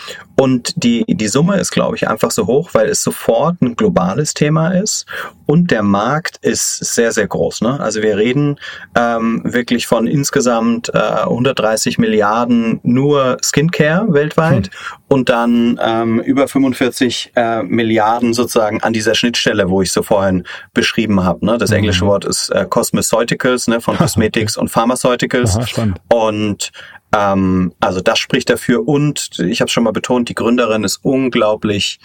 Und 0.43 0.83
die, 0.83 1.05
die 1.07 1.29
Summe 1.29 1.61
ist, 1.61 1.71
glaube 1.71 1.95
ich, 1.95 2.09
einfach 2.09 2.33
so 2.33 2.49
hoch, 2.49 2.71
weil 2.73 2.89
es 2.89 3.05
sofort 3.05 3.63
ein 3.63 3.77
globales 3.77 4.35
Thema 4.35 4.71
ist 4.71 5.07
und 5.47 5.71
der 5.71 5.85
Markt 5.85 6.39
ist 6.39 6.79
sehr, 6.79 7.13
sehr 7.13 7.29
groß. 7.29 7.61
Ne? 7.61 7.79
Also 7.79 8.03
wir 8.03 8.17
reden 8.17 8.59
ähm, 8.97 9.43
wirklich 9.45 9.87
von 9.87 10.09
insgesamt 10.09 10.89
äh, 10.93 10.99
130 10.99 11.97
Milliarden 11.99 12.81
nur 12.83 13.37
Skincare 13.41 14.13
weltweit 14.13 14.67
hm. 14.67 14.73
und 15.07 15.29
dann 15.29 15.79
ähm, 15.81 16.19
über 16.19 16.49
45 16.49 17.31
äh, 17.37 17.63
Milliarden 17.63 18.35
sozusagen 18.35 18.83
an 18.83 18.93
dieser 18.93 19.15
Schnittstelle, 19.15 19.71
wo 19.71 19.81
ich 19.81 19.93
so 19.93 20.03
vorhin 20.03 20.43
beschrieben 20.75 21.23
habe. 21.23 21.47
Ne? 21.47 21.57
Das 21.57 21.71
mhm. 21.71 21.77
englische 21.77 22.05
Wort 22.05 22.25
ist 22.25 22.49
äh, 22.49 22.67
Cosmeceuticals, 22.69 23.69
ne? 23.69 23.81
von 23.81 23.97
Cosmetics 23.99 24.57
und 24.57 24.71
Pharmaceuticals. 24.71 25.57
Aha, 25.57 25.95
und 26.13 26.73
ähm, 27.17 27.73
also 27.81 28.01
das 28.01 28.19
spricht 28.19 28.51
dafür 28.51 28.87
und 28.87 29.39
ich 29.39 29.61
habe 29.61 29.71
schon 29.71 29.85
mal 29.85 29.93
betont, 29.93 30.29
die 30.29 30.35
Gründerin 30.35 30.85
ist 30.85 31.01
unglaublich 31.03 32.01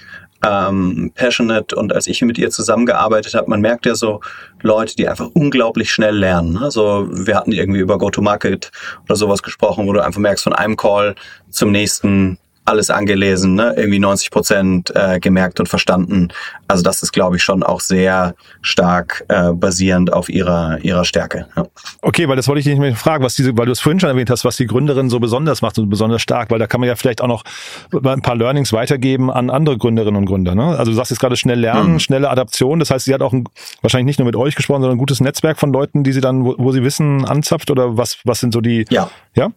ähm, 0.45 1.11
passionate 1.15 1.75
und 1.75 1.93
als 1.93 2.07
ich 2.07 2.21
mit 2.21 2.37
ihr 2.37 2.49
zusammengearbeitet 2.51 3.33
habe, 3.33 3.49
man 3.49 3.61
merkt 3.61 3.85
ja 3.85 3.95
so 3.95 4.21
Leute, 4.61 4.95
die 4.95 5.07
einfach 5.07 5.29
unglaublich 5.33 5.91
schnell 5.91 6.15
lernen. 6.15 6.57
Also 6.57 7.07
wir 7.11 7.35
hatten 7.35 7.51
irgendwie 7.51 7.79
über 7.79 7.97
Go-to-Market 7.97 8.71
oder 9.05 9.15
sowas 9.15 9.41
gesprochen, 9.41 9.87
wo 9.87 9.93
du 9.93 10.03
einfach 10.03 10.19
merkst, 10.19 10.43
von 10.43 10.53
einem 10.53 10.77
Call 10.77 11.15
zum 11.49 11.71
nächsten 11.71 12.37
alles 12.67 12.89
angelesen, 12.89 13.55
ne? 13.55 13.73
irgendwie 13.77 13.99
90 13.99 14.31
Prozent 14.31 14.93
äh, 14.95 15.19
gemerkt 15.19 15.59
und 15.59 15.69
verstanden. 15.69 16.29
Also 16.67 16.83
das 16.83 17.01
ist, 17.01 17.11
glaube 17.11 17.37
ich, 17.37 17.43
schon 17.43 17.63
auch 17.63 17.79
sehr 17.79 18.35
stark 18.61 19.25
äh, 19.29 19.53
basierend 19.53 20.11
auf 20.11 20.29
ihrer 20.29 20.77
ihrer 20.81 21.05
Stärke. 21.05 21.47
Ja. 21.55 21.65
Okay, 22.01 22.27
weil 22.27 22.35
das 22.35 22.47
wollte 22.47 22.59
ich 22.59 22.65
nicht 22.65 22.79
mehr 22.79 22.95
fragen, 22.95 23.23
was 23.23 23.35
diese, 23.35 23.57
weil 23.57 23.65
du 23.65 23.71
es 23.71 23.79
vorhin 23.79 23.99
schon 23.99 24.09
erwähnt 24.09 24.29
hast, 24.29 24.45
was 24.45 24.57
die 24.57 24.67
Gründerin 24.67 25.09
so 25.09 25.19
besonders 25.19 25.61
macht 25.61 25.79
und 25.79 25.89
besonders 25.89 26.21
stark, 26.21 26.51
weil 26.51 26.59
da 26.59 26.67
kann 26.67 26.79
man 26.79 26.89
ja 26.89 26.95
vielleicht 26.95 27.21
auch 27.21 27.27
noch 27.27 27.43
ein 27.91 28.21
paar 28.21 28.35
Learnings 28.35 28.73
weitergeben 28.73 29.31
an 29.31 29.49
andere 29.49 29.77
Gründerinnen 29.77 30.17
und 30.17 30.25
Gründer. 30.25 30.55
Ne? 30.55 30.77
Also 30.77 30.91
du 30.91 30.95
sagst 30.95 31.11
jetzt 31.11 31.19
gerade 31.19 31.37
schnell 31.37 31.59
lernen, 31.59 31.93
mhm. 31.93 31.99
schnelle 31.99 32.29
Adaption. 32.29 32.79
Das 32.79 32.91
heißt, 32.91 33.05
sie 33.05 33.13
hat 33.13 33.21
auch 33.21 33.33
ein, 33.33 33.45
wahrscheinlich 33.81 34.07
nicht 34.07 34.19
nur 34.19 34.25
mit 34.25 34.35
euch 34.35 34.55
gesprochen, 34.55 34.81
sondern 34.81 34.97
ein 34.97 34.99
gutes 34.99 35.21
Netzwerk 35.21 35.57
von 35.57 35.71
Leuten, 35.71 36.03
die 36.03 36.11
sie 36.11 36.21
dann, 36.21 36.43
wo, 36.43 36.55
wo 36.57 36.71
sie 36.71 36.83
Wissen 36.83 37.25
anzapft 37.25 37.71
oder 37.71 37.97
was 37.97 38.17
was 38.23 38.39
sind 38.39 38.53
so 38.53 38.61
die? 38.61 38.85
Ja. 38.89 39.09
Ja. 39.35 39.51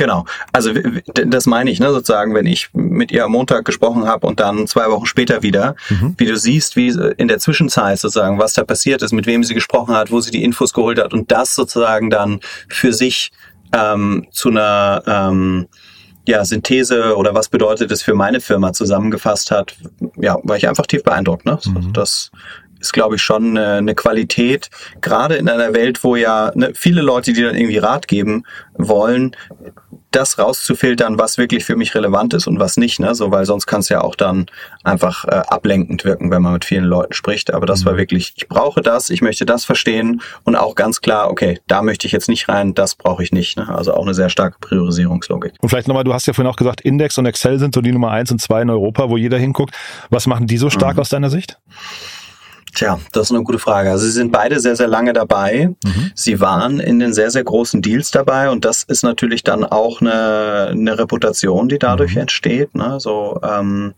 Genau. 0.00 0.24
Also 0.50 0.72
das 1.12 1.44
meine 1.44 1.70
ich, 1.70 1.78
ne, 1.78 1.90
sozusagen, 1.92 2.34
wenn 2.34 2.46
ich 2.46 2.70
mit 2.72 3.12
ihr 3.12 3.26
am 3.26 3.32
Montag 3.32 3.66
gesprochen 3.66 4.06
habe 4.06 4.26
und 4.26 4.40
dann 4.40 4.66
zwei 4.66 4.90
Wochen 4.90 5.04
später 5.04 5.42
wieder, 5.42 5.76
mhm. 5.90 6.14
wie 6.16 6.24
du 6.24 6.36
siehst, 6.36 6.74
wie 6.74 6.88
in 7.18 7.28
der 7.28 7.38
Zwischenzeit 7.38 7.98
sozusagen, 7.98 8.38
was 8.38 8.54
da 8.54 8.64
passiert 8.64 9.02
ist, 9.02 9.12
mit 9.12 9.26
wem 9.26 9.44
sie 9.44 9.52
gesprochen 9.52 9.94
hat, 9.94 10.10
wo 10.10 10.20
sie 10.20 10.30
die 10.30 10.42
Infos 10.42 10.72
geholt 10.72 10.98
hat 10.98 11.12
und 11.12 11.30
das 11.30 11.54
sozusagen 11.54 12.08
dann 12.08 12.40
für 12.66 12.94
sich 12.94 13.30
ähm, 13.74 14.26
zu 14.30 14.48
einer 14.48 15.02
ähm, 15.06 15.68
ja, 16.26 16.46
Synthese 16.46 17.14
oder 17.14 17.34
was 17.34 17.50
bedeutet 17.50 17.92
es 17.92 18.02
für 18.02 18.14
meine 18.14 18.40
Firma 18.40 18.72
zusammengefasst 18.72 19.50
hat, 19.50 19.76
ja, 20.16 20.38
war 20.44 20.56
ich 20.56 20.66
einfach 20.66 20.86
tief 20.86 21.02
beeindruckt. 21.02 21.44
Ne? 21.44 21.58
Mhm. 21.66 21.92
Das 21.92 22.30
ist, 22.80 22.92
glaube 22.92 23.16
ich, 23.16 23.22
schon 23.22 23.56
eine, 23.56 23.74
eine 23.74 23.94
Qualität, 23.94 24.70
gerade 25.00 25.36
in 25.36 25.48
einer 25.48 25.74
Welt, 25.74 26.02
wo 26.02 26.16
ja 26.16 26.50
ne, 26.54 26.72
viele 26.74 27.02
Leute, 27.02 27.32
die 27.32 27.42
dann 27.42 27.54
irgendwie 27.54 27.78
Rat 27.78 28.08
geben 28.08 28.44
wollen, 28.74 29.36
das 30.10 30.38
rauszufiltern, 30.38 31.18
was 31.18 31.38
wirklich 31.38 31.64
für 31.64 31.76
mich 31.76 31.94
relevant 31.94 32.34
ist 32.34 32.46
und 32.46 32.58
was 32.58 32.76
nicht, 32.76 32.98
ne? 33.00 33.14
So, 33.14 33.30
weil 33.30 33.44
sonst 33.46 33.66
kann 33.66 33.80
es 33.80 33.88
ja 33.88 34.00
auch 34.00 34.16
dann 34.16 34.46
einfach 34.82 35.24
äh, 35.24 35.42
ablenkend 35.48 36.04
wirken, 36.04 36.30
wenn 36.30 36.42
man 36.42 36.52
mit 36.54 36.64
vielen 36.64 36.84
Leuten 36.84 37.12
spricht. 37.12 37.52
Aber 37.52 37.66
das 37.66 37.82
mhm. 37.82 37.86
war 37.86 37.96
wirklich, 37.96 38.32
ich 38.36 38.48
brauche 38.48 38.82
das, 38.82 39.10
ich 39.10 39.22
möchte 39.22 39.46
das 39.46 39.64
verstehen 39.64 40.22
und 40.44 40.56
auch 40.56 40.74
ganz 40.74 41.00
klar, 41.00 41.30
okay, 41.30 41.60
da 41.66 41.82
möchte 41.82 42.06
ich 42.06 42.12
jetzt 42.12 42.28
nicht 42.28 42.48
rein, 42.48 42.74
das 42.74 42.94
brauche 42.94 43.22
ich 43.22 43.32
nicht. 43.32 43.56
Ne? 43.56 43.68
Also 43.68 43.94
auch 43.94 44.02
eine 44.02 44.14
sehr 44.14 44.30
starke 44.30 44.58
Priorisierungslogik. 44.60 45.54
Und 45.60 45.68
vielleicht 45.68 45.88
nochmal, 45.88 46.04
du 46.04 46.12
hast 46.12 46.26
ja 46.26 46.32
vorhin 46.32 46.50
auch 46.50 46.56
gesagt, 46.56 46.80
Index 46.80 47.16
und 47.18 47.26
Excel 47.26 47.58
sind 47.58 47.74
so 47.74 47.80
die 47.80 47.92
Nummer 47.92 48.10
eins 48.10 48.30
und 48.30 48.40
zwei 48.40 48.62
in 48.62 48.70
Europa, 48.70 49.08
wo 49.10 49.16
jeder 49.16 49.38
hinguckt. 49.38 49.74
Was 50.10 50.26
machen 50.26 50.46
die 50.46 50.58
so 50.58 50.70
stark 50.70 50.94
mhm. 50.94 51.00
aus 51.00 51.08
deiner 51.08 51.30
Sicht? 51.30 51.58
Tja, 52.74 52.98
das 53.12 53.26
ist 53.26 53.34
eine 53.34 53.42
gute 53.42 53.58
Frage. 53.58 53.90
Also 53.90 54.04
sie 54.04 54.12
sind 54.12 54.32
beide 54.32 54.60
sehr, 54.60 54.76
sehr 54.76 54.86
lange 54.86 55.12
dabei. 55.12 55.74
Mhm. 55.84 56.12
Sie 56.14 56.40
waren 56.40 56.78
in 56.80 56.98
den 56.98 57.12
sehr, 57.12 57.30
sehr 57.30 57.44
großen 57.44 57.82
Deals 57.82 58.10
dabei 58.10 58.50
und 58.50 58.64
das 58.64 58.82
ist 58.84 59.02
natürlich 59.02 59.42
dann 59.42 59.64
auch 59.64 60.00
eine, 60.00 60.68
eine 60.70 60.98
Reputation, 60.98 61.68
die 61.68 61.78
dadurch 61.78 62.14
mhm. 62.14 62.22
entsteht. 62.22 62.74
Ne? 62.74 63.00
So, 63.00 63.40
ähm, 63.42 63.94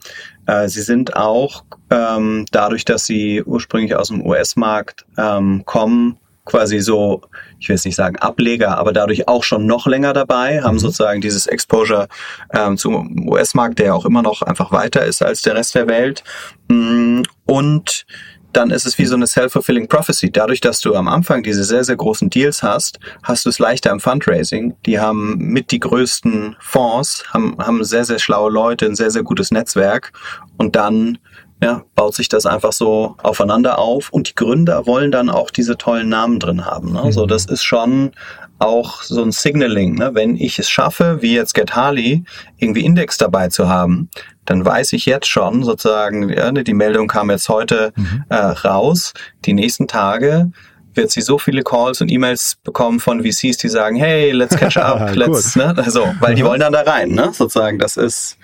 äh, 0.47 0.69
sie 0.69 0.83
sind 0.83 1.17
auch 1.17 1.65
ähm, 1.91 2.47
dadurch, 2.51 2.85
dass 2.85 3.05
sie 3.07 3.43
ursprünglich 3.43 3.95
aus 3.95 4.09
dem 4.09 4.25
US-Markt 4.25 5.05
ähm, 5.19 5.63
kommen, 5.67 6.19
quasi 6.45 6.81
so, 6.81 7.23
ich 7.61 7.69
will 7.69 7.77
jetzt 7.77 7.85
nicht 7.85 7.95
sagen 7.95 8.17
Ableger, 8.17 8.77
aber 8.77 8.93
dadurch 8.93 9.29
auch 9.29 9.45
schon 9.45 9.67
noch 9.67 9.87
länger 9.87 10.13
dabei, 10.13 10.63
haben 10.63 10.75
mhm. 10.75 10.81
sozusagen 10.81 11.21
dieses 11.21 11.47
Exposure 11.47 12.09
ähm, 12.53 12.77
zum 12.77 13.29
US-Markt, 13.29 13.79
der 13.79 13.95
auch 13.95 14.05
immer 14.05 14.23
noch 14.23 14.43
einfach 14.43 14.73
weiter 14.73 15.05
ist 15.05 15.23
als 15.23 15.43
der 15.43 15.55
Rest 15.55 15.75
der 15.75 15.87
Welt. 15.87 16.25
Mm, 16.69 17.23
und 17.45 18.07
dann 18.53 18.71
ist 18.71 18.87
es 18.87 18.99
wie 18.99 19.07
so 19.07 19.15
eine 19.15 19.27
self-fulfilling 19.27 19.89
prophecy. 19.89 20.31
Dadurch, 20.31 20.61
dass 20.61 20.81
du 20.81 20.95
am 20.95 21.09
Anfang 21.09 21.43
diese 21.43 21.65
sehr, 21.65 21.85
sehr 21.85 21.97
großen 21.97 22.31
Deals 22.31 22.63
hast, 22.63 22.99
hast 23.23 23.45
du 23.45 23.49
es 23.49 23.59
leichter 23.59 23.91
im 23.91 24.01
Fundraising. 24.01 24.75
Die 24.87 25.01
haben 25.01 25.37
mit 25.39 25.71
die 25.71 25.81
größten 25.81 26.57
Fonds, 26.61 27.25
haben, 27.33 27.57
haben 27.59 27.83
sehr, 27.85 28.05
sehr 28.05 28.19
schlaue 28.19 28.51
Leute, 28.51 28.87
ein 28.87 28.95
sehr, 28.95 29.11
sehr 29.11 29.23
gutes 29.23 29.51
Netzwerk 29.51 30.13
und 30.59 30.77
dann 30.77 31.19
ja, 31.63 31.85
baut 31.95 32.15
sich 32.15 32.29
das 32.29 32.45
einfach 32.45 32.73
so 32.73 33.15
aufeinander 33.23 33.79
auf 33.79 34.11
und 34.11 34.31
die 34.31 34.35
Gründer 34.35 34.85
wollen 34.85 35.13
dann 35.13 35.31
auch 35.31 35.51
diese 35.51 35.79
tollen 35.79 36.09
Namen 36.09 36.41
drin 36.41 36.67
haben. 36.67 36.93
Ne? 36.93 37.05
Mhm. 37.05 37.13
So, 37.13 37.25
das 37.25 37.47
ist 37.47 37.63
schon 37.63 38.11
auch 38.59 39.03
so 39.03 39.23
ein 39.23 39.31
Signaling. 39.31 39.95
Ne? 39.95 40.11
Wenn 40.13 40.37
ich 40.37 40.59
es 40.59 40.69
schaffe, 40.69 41.23
wie 41.23 41.35
jetzt 41.35 41.55
Get 41.55 41.77
Harley, 41.77 42.25
irgendwie 42.59 42.85
Index 42.85 43.17
dabei 43.17 43.49
zu 43.49 43.69
haben, 43.69 44.11
dann 44.45 44.65
weiß 44.65 44.93
ich 44.95 45.07
jetzt 45.07 45.29
schon 45.29 45.63
sozusagen, 45.63 46.29
ja, 46.31 46.51
ne, 46.51 46.65
die 46.65 46.75
Meldung 46.75 47.07
kam 47.07 47.31
jetzt 47.31 47.49
heute 47.49 47.93
mhm. 47.95 48.25
äh, 48.29 48.35
raus, 48.35 49.15
die 49.45 49.53
nächsten 49.53 49.87
Tage 49.87 50.51
wird 50.95 51.11
sie 51.11 51.23
so 51.23 51.39
viele 51.39 51.63
Calls 51.63 52.01
und 52.01 52.11
E-Mails 52.11 52.57
bekommen 52.65 53.01
von 53.01 53.23
VCs, 53.23 53.57
die 53.57 53.69
sagen, 53.69 53.97
hey, 53.97 54.33
let's 54.33 54.57
catch 54.57 54.77
up, 54.77 55.11
let's, 55.15 55.57
ne, 55.57 55.75
also, 55.77 56.13
weil 56.21 56.35
die 56.35 56.45
wollen 56.45 56.61
dann 56.61 56.73
da 56.73 56.83
rein, 56.83 57.11
ne, 57.11 57.31
sozusagen, 57.33 57.79
das 57.79 57.97
ist, 57.97 58.37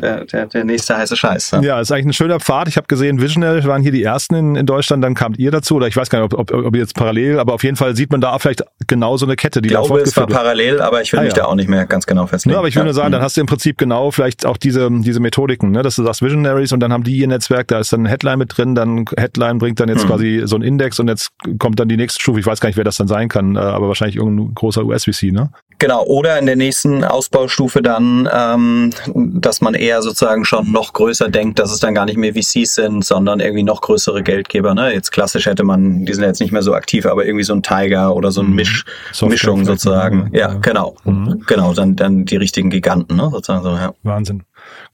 der, 0.00 0.24
der, 0.24 0.46
der 0.46 0.64
nächste 0.64 0.96
heiße 0.96 1.16
Scheiß. 1.16 1.52
Ne? 1.52 1.66
Ja, 1.66 1.80
ist 1.80 1.92
eigentlich 1.92 2.06
ein 2.06 2.12
schöner 2.12 2.40
Pfad. 2.40 2.68
Ich 2.68 2.76
habe 2.76 2.86
gesehen, 2.86 3.20
Visional 3.20 3.64
waren 3.64 3.82
hier 3.82 3.92
die 3.92 4.02
ersten 4.02 4.34
in, 4.34 4.56
in 4.56 4.66
Deutschland, 4.66 5.02
dann 5.04 5.14
kamt 5.14 5.38
ihr 5.38 5.50
dazu, 5.50 5.76
oder 5.76 5.86
ich 5.86 5.96
weiß 5.96 6.10
gar 6.10 6.20
nicht, 6.20 6.32
ob, 6.32 6.52
ob, 6.52 6.66
ob 6.66 6.74
ihr 6.74 6.80
jetzt 6.80 6.94
parallel, 6.94 7.38
aber 7.38 7.54
auf 7.54 7.64
jeden 7.64 7.76
Fall 7.76 7.96
sieht 7.96 8.10
man 8.10 8.20
da 8.20 8.38
vielleicht 8.38 8.62
genau 8.86 9.16
so 9.16 9.26
eine 9.26 9.36
Kette, 9.36 9.62
die 9.62 9.68
ich 9.68 9.72
glaube, 9.72 10.00
es 10.00 10.16
war 10.16 10.26
parallel, 10.26 10.80
aber 10.80 11.02
ich 11.02 11.12
will 11.12 11.20
ah, 11.20 11.22
mich 11.22 11.32
ja. 11.36 11.42
da 11.42 11.48
auch 11.48 11.54
nicht 11.54 11.68
mehr 11.68 11.86
ganz 11.86 12.06
genau 12.06 12.26
festlegen. 12.26 12.54
Ja, 12.54 12.58
aber 12.58 12.68
ich 12.68 12.76
will 12.76 12.84
nur 12.84 12.94
sagen, 12.94 13.12
dann 13.12 13.22
hast 13.22 13.36
du 13.36 13.40
im 13.40 13.46
Prinzip 13.46 13.78
genau 13.78 14.10
vielleicht 14.10 14.46
auch 14.46 14.56
diese, 14.56 14.88
diese 14.90 15.20
Methodiken, 15.20 15.70
ne? 15.70 15.82
dass 15.82 15.96
du 15.96 16.04
sagst 16.04 16.22
Visionaries 16.22 16.72
und 16.72 16.80
dann 16.80 16.92
haben 16.92 17.04
die 17.04 17.16
ihr 17.16 17.28
Netzwerk, 17.28 17.68
da 17.68 17.78
ist 17.78 17.92
dann 17.92 18.02
ein 18.02 18.06
Headline 18.06 18.38
mit 18.38 18.56
drin, 18.56 18.74
dann 18.74 19.04
Headline 19.16 19.58
bringt 19.58 19.80
dann 19.80 19.88
jetzt 19.88 20.02
hm. 20.02 20.08
quasi 20.08 20.42
so 20.44 20.56
ein 20.56 20.62
Index 20.62 20.98
und 21.00 21.08
jetzt 21.08 21.30
kommt 21.58 21.78
dann 21.78 21.88
die 21.88 21.96
nächste 21.96 22.20
Stufe. 22.20 22.40
Ich 22.40 22.46
weiß 22.46 22.60
gar 22.60 22.68
nicht, 22.68 22.76
wer 22.76 22.84
das 22.84 22.96
dann 22.96 23.08
sein 23.08 23.28
kann, 23.28 23.56
äh, 23.56 23.58
aber 23.58 23.88
wahrscheinlich 23.88 24.16
irgendein 24.16 24.54
großer 24.54 24.84
US-VC, 24.84 25.32
ne? 25.32 25.50
Genau, 25.78 26.04
oder 26.04 26.38
in 26.38 26.46
der 26.46 26.56
nächsten 26.56 27.04
Ausbaustufe 27.04 27.82
dann, 27.82 28.28
ähm, 28.32 28.90
dass 29.14 29.60
man 29.60 29.74
eher 29.74 30.02
sozusagen 30.02 30.44
schon 30.44 30.70
noch 30.70 30.92
größer 30.92 31.28
denkt, 31.28 31.58
dass 31.58 31.72
es 31.72 31.80
dann 31.80 31.94
gar 31.94 32.04
nicht 32.04 32.16
mehr 32.16 32.34
VCs 32.34 32.74
sind, 32.74 33.04
sondern 33.04 33.40
irgendwie 33.40 33.62
noch 33.62 33.80
größere 33.80 34.22
Geldgeber. 34.22 34.74
Ne? 34.74 34.92
Jetzt 34.92 35.10
klassisch 35.12 35.46
hätte 35.46 35.64
man, 35.64 36.04
die 36.04 36.12
sind 36.14 36.24
jetzt 36.24 36.40
nicht 36.40 36.52
mehr 36.52 36.62
so 36.62 36.74
aktiv, 36.74 37.06
aber 37.06 37.26
irgendwie 37.26 37.44
so 37.44 37.54
ein 37.54 37.62
Tiger 37.62 38.14
oder 38.14 38.30
so 38.30 38.40
eine 38.40 38.50
mhm. 38.50 38.56
Misch, 38.56 38.84
Mischung 39.22 39.64
sozusagen. 39.64 40.30
Ja, 40.32 40.50
ja, 40.50 40.54
genau. 40.54 40.96
Mhm. 41.04 41.42
Genau, 41.46 41.74
dann, 41.74 41.96
dann 41.96 42.24
die 42.24 42.36
richtigen 42.36 42.70
Giganten, 42.70 43.16
ne? 43.16 43.28
sozusagen 43.32 43.62
so, 43.62 43.70
ja. 43.70 43.92
Wahnsinn. 44.02 44.44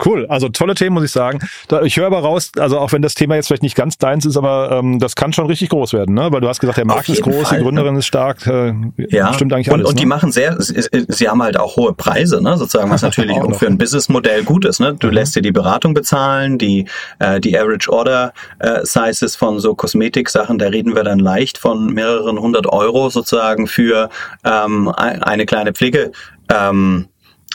Cool, 0.04 0.26
also 0.26 0.48
tolle 0.48 0.74
Themen, 0.74 0.94
muss 0.94 1.04
ich 1.04 1.10
sagen. 1.10 1.40
ich 1.82 1.96
höre 1.96 2.06
aber 2.06 2.20
raus, 2.20 2.52
also 2.56 2.78
auch 2.78 2.92
wenn 2.92 3.02
das 3.02 3.14
Thema 3.14 3.34
jetzt 3.34 3.48
vielleicht 3.48 3.64
nicht 3.64 3.74
ganz 3.74 3.98
deins 3.98 4.24
ist, 4.24 4.36
aber 4.36 4.70
ähm, 4.70 5.00
das 5.00 5.16
kann 5.16 5.32
schon 5.32 5.46
richtig 5.46 5.70
groß 5.70 5.92
werden, 5.92 6.14
ne? 6.14 6.30
Weil 6.30 6.40
du 6.40 6.48
hast 6.48 6.60
gesagt, 6.60 6.78
der 6.78 6.84
Markt 6.84 7.08
ist 7.08 7.22
groß, 7.22 7.48
Fall, 7.48 7.58
die 7.58 7.64
Gründerin 7.64 7.94
ne? 7.94 7.98
ist 7.98 8.06
stark, 8.06 8.46
äh, 8.46 8.72
ja. 9.08 9.32
stimmt 9.32 9.52
eigentlich 9.52 9.72
alles. 9.72 9.84
Und, 9.84 9.88
und 9.88 9.94
ne? 9.96 10.00
die 10.00 10.06
machen 10.06 10.30
sehr, 10.30 10.56
sie 10.58 11.28
haben 11.28 11.42
halt 11.42 11.58
auch 11.58 11.76
hohe 11.76 11.94
Preise, 11.94 12.40
ne? 12.40 12.56
Sozusagen, 12.56 12.90
was 12.90 13.02
natürlich 13.08 13.36
auch 13.36 13.54
für 13.56 13.66
ein 13.66 13.76
Businessmodell 13.76 14.44
gut 14.44 14.64
ist. 14.64 14.78
Ne? 14.78 14.94
Du 14.94 15.08
mhm. 15.08 15.14
lässt 15.14 15.34
dir 15.34 15.42
die 15.42 15.52
Beratung 15.52 15.94
bezahlen, 15.94 16.58
die, 16.58 16.86
äh, 17.18 17.40
die 17.40 17.58
Average 17.58 17.92
Order 17.92 18.32
äh, 18.60 18.84
Sizes 18.84 19.34
von 19.34 19.58
so 19.58 19.74
Kosmetik-Sachen, 19.74 20.58
da 20.58 20.68
reden 20.68 20.94
wir 20.94 21.02
dann 21.02 21.18
leicht 21.18 21.58
von 21.58 21.92
mehreren 21.92 22.38
hundert 22.38 22.66
Euro 22.66 23.10
sozusagen 23.10 23.66
für 23.66 24.10
ähm, 24.44 24.88
eine 24.88 25.44
kleine 25.44 25.72
Pflege. 25.72 26.12
Ähm, 26.50 27.08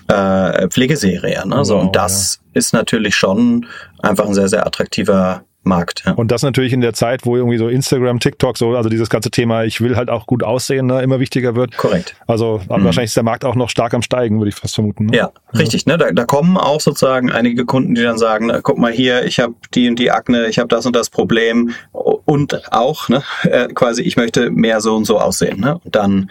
äh, 0.08 0.68
Pflegeserie. 0.70 1.48
Ne? 1.48 1.66
so, 1.66 1.78
und 1.78 1.96
das 1.96 2.39
ja. 2.42 2.60
ist 2.60 2.74
natürlich 2.74 3.16
schon 3.16 3.66
einfach 4.02 4.26
ein 4.26 4.34
sehr, 4.34 4.50
sehr 4.50 4.66
attraktiver 4.66 5.44
Markt. 5.63 6.04
Ja. 6.06 6.13
Und 6.13 6.32
das 6.32 6.44
natürlich 6.44 6.74
in 6.74 6.82
der 6.82 6.94
Zeit, 6.94 7.26
wo 7.26 7.38
irgendwie 7.38 7.58
so 7.58 7.70
Instagram, 7.70 8.20
TikTok, 8.20 8.58
so, 8.58 8.76
also 8.76 8.89
dieses 8.89 9.10
ganze 9.10 9.32
Thema, 9.32 9.63
ich 9.63 9.82
will 9.82 9.96
halt 9.96 10.10
auch 10.10 10.28
gut 10.28 10.44
aussehen, 10.44 10.88
ne, 10.88 11.02
immer 11.02 11.20
wichtiger 11.20 11.56
wird. 11.56 11.78
Korrekt. 11.78 12.16
Also 12.28 12.62
mhm. 12.66 12.84
wahrscheinlich 12.84 13.10
ist 13.10 13.16
der 13.16 13.24
Markt 13.24 13.46
auch 13.46 13.56
noch 13.56 13.70
stark 13.70 13.94
am 13.94 14.02
Steigen, 14.02 14.39
würde 14.39 14.50
ich 14.50 14.56
fast 14.56 14.76
vermuten. 14.76 15.08
Ne? 15.08 15.18
Ja, 15.18 15.32
ja, 15.54 15.60
richtig. 15.60 15.86
Ne? 15.86 15.98
Da, 15.98 16.12
da 16.12 16.26
kommen 16.26 16.58
auch 16.58 16.82
sozusagen 16.82 17.32
einige 17.32 17.66
Kunden, 17.66 17.96
die 17.96 18.04
dann 18.04 18.18
sagen, 18.18 18.52
guck 18.62 18.78
mal 18.78 18.92
hier, 18.92 19.26
ich 19.26 19.39
habe 19.39 19.56
die 19.74 19.88
und 19.88 20.00
die 20.00 20.12
Akne, 20.12 20.48
ich 20.48 20.60
habe 20.60 20.68
das 20.68 20.86
und 20.86 20.96
das 20.96 21.10
Problem 21.10 21.72
und 21.92 22.74
auch 22.74 23.10
ne, 23.10 23.24
äh, 23.44 23.68
quasi, 23.68 24.02
ich 24.02 24.18
möchte 24.18 24.52
mehr 24.52 24.82
so 24.82 24.96
und 24.96 25.06
so 25.06 25.20
aussehen. 25.20 25.62
Ne? 25.62 25.80
Und 25.84 25.96
dann 25.96 26.30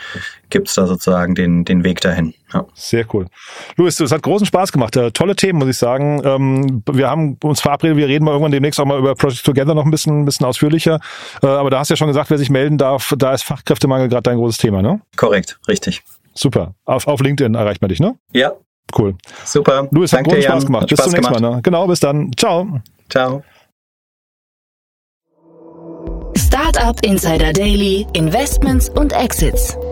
gibt's 0.50 0.74
da 0.74 0.86
sozusagen 0.86 1.34
den, 1.34 1.64
den 1.64 1.84
Weg 1.84 2.02
dahin. 2.02 2.34
Ja. 2.52 2.66
Sehr 2.74 3.06
cool. 3.14 3.26
Luis, 3.76 3.98
es 4.00 4.12
hat 4.12 4.22
großen 4.22 4.46
Spaß 4.46 4.72
gemacht. 4.72 4.96
Äh, 4.96 5.10
tolle 5.12 5.36
Themen, 5.36 5.58
muss 5.58 5.68
ich 5.68 5.78
sagen. 5.78 6.20
Ähm, 6.24 6.82
wir 6.90 7.08
haben 7.08 7.38
uns 7.42 7.60
verabredet, 7.60 7.96
wir 7.96 8.08
reden 8.08 8.24
mal 8.24 8.32
irgendwann 8.32 8.52
demnächst 8.52 8.78
auch 8.80 8.84
mal 8.84 8.98
über 8.98 9.14
Project 9.14 9.44
Together 9.44 9.74
noch 9.74 9.84
ein 9.84 9.90
bisschen, 9.90 10.22
ein 10.22 10.24
bisschen 10.24 10.46
ausführlicher. 10.46 11.00
Äh, 11.42 11.46
aber 11.46 11.70
da 11.70 11.78
hast 11.78 11.88
du 11.88 11.92
ja 11.92 11.96
schon 11.96 12.08
gesagt, 12.08 12.30
wer 12.30 12.38
sich 12.38 12.50
melden 12.50 12.78
darf, 12.78 13.14
da 13.16 13.32
ist 13.32 13.42
Fachkräftemangel 13.42 14.08
gerade 14.08 14.22
dein 14.22 14.36
großes 14.36 14.58
Thema, 14.58 14.82
ne? 14.82 15.00
Korrekt, 15.16 15.58
richtig. 15.68 16.02
Super. 16.34 16.74
Auf, 16.84 17.06
auf 17.06 17.20
LinkedIn 17.20 17.54
erreicht 17.54 17.82
man 17.82 17.88
dich, 17.88 18.00
ne? 18.00 18.16
Ja. 18.32 18.52
Cool. 18.96 19.14
Super. 19.44 19.88
Luis, 19.90 20.12
hat 20.12 20.24
großen 20.24 20.42
Spaß 20.42 20.66
gemacht. 20.66 20.86
Bis 20.88 20.98
Spaß 20.98 21.04
zum 21.04 21.12
nächsten 21.14 21.34
gemacht. 21.34 21.42
Mal. 21.42 21.56
Ne? 21.56 21.62
Genau, 21.62 21.86
bis 21.86 22.00
dann. 22.00 22.30
Ciao. 22.36 22.80
Ciao. 23.08 23.42
Startup 26.36 26.98
Insider 27.02 27.52
Daily, 27.52 28.06
Investments 28.12 28.88
und 28.90 29.12
Exits. 29.12 29.76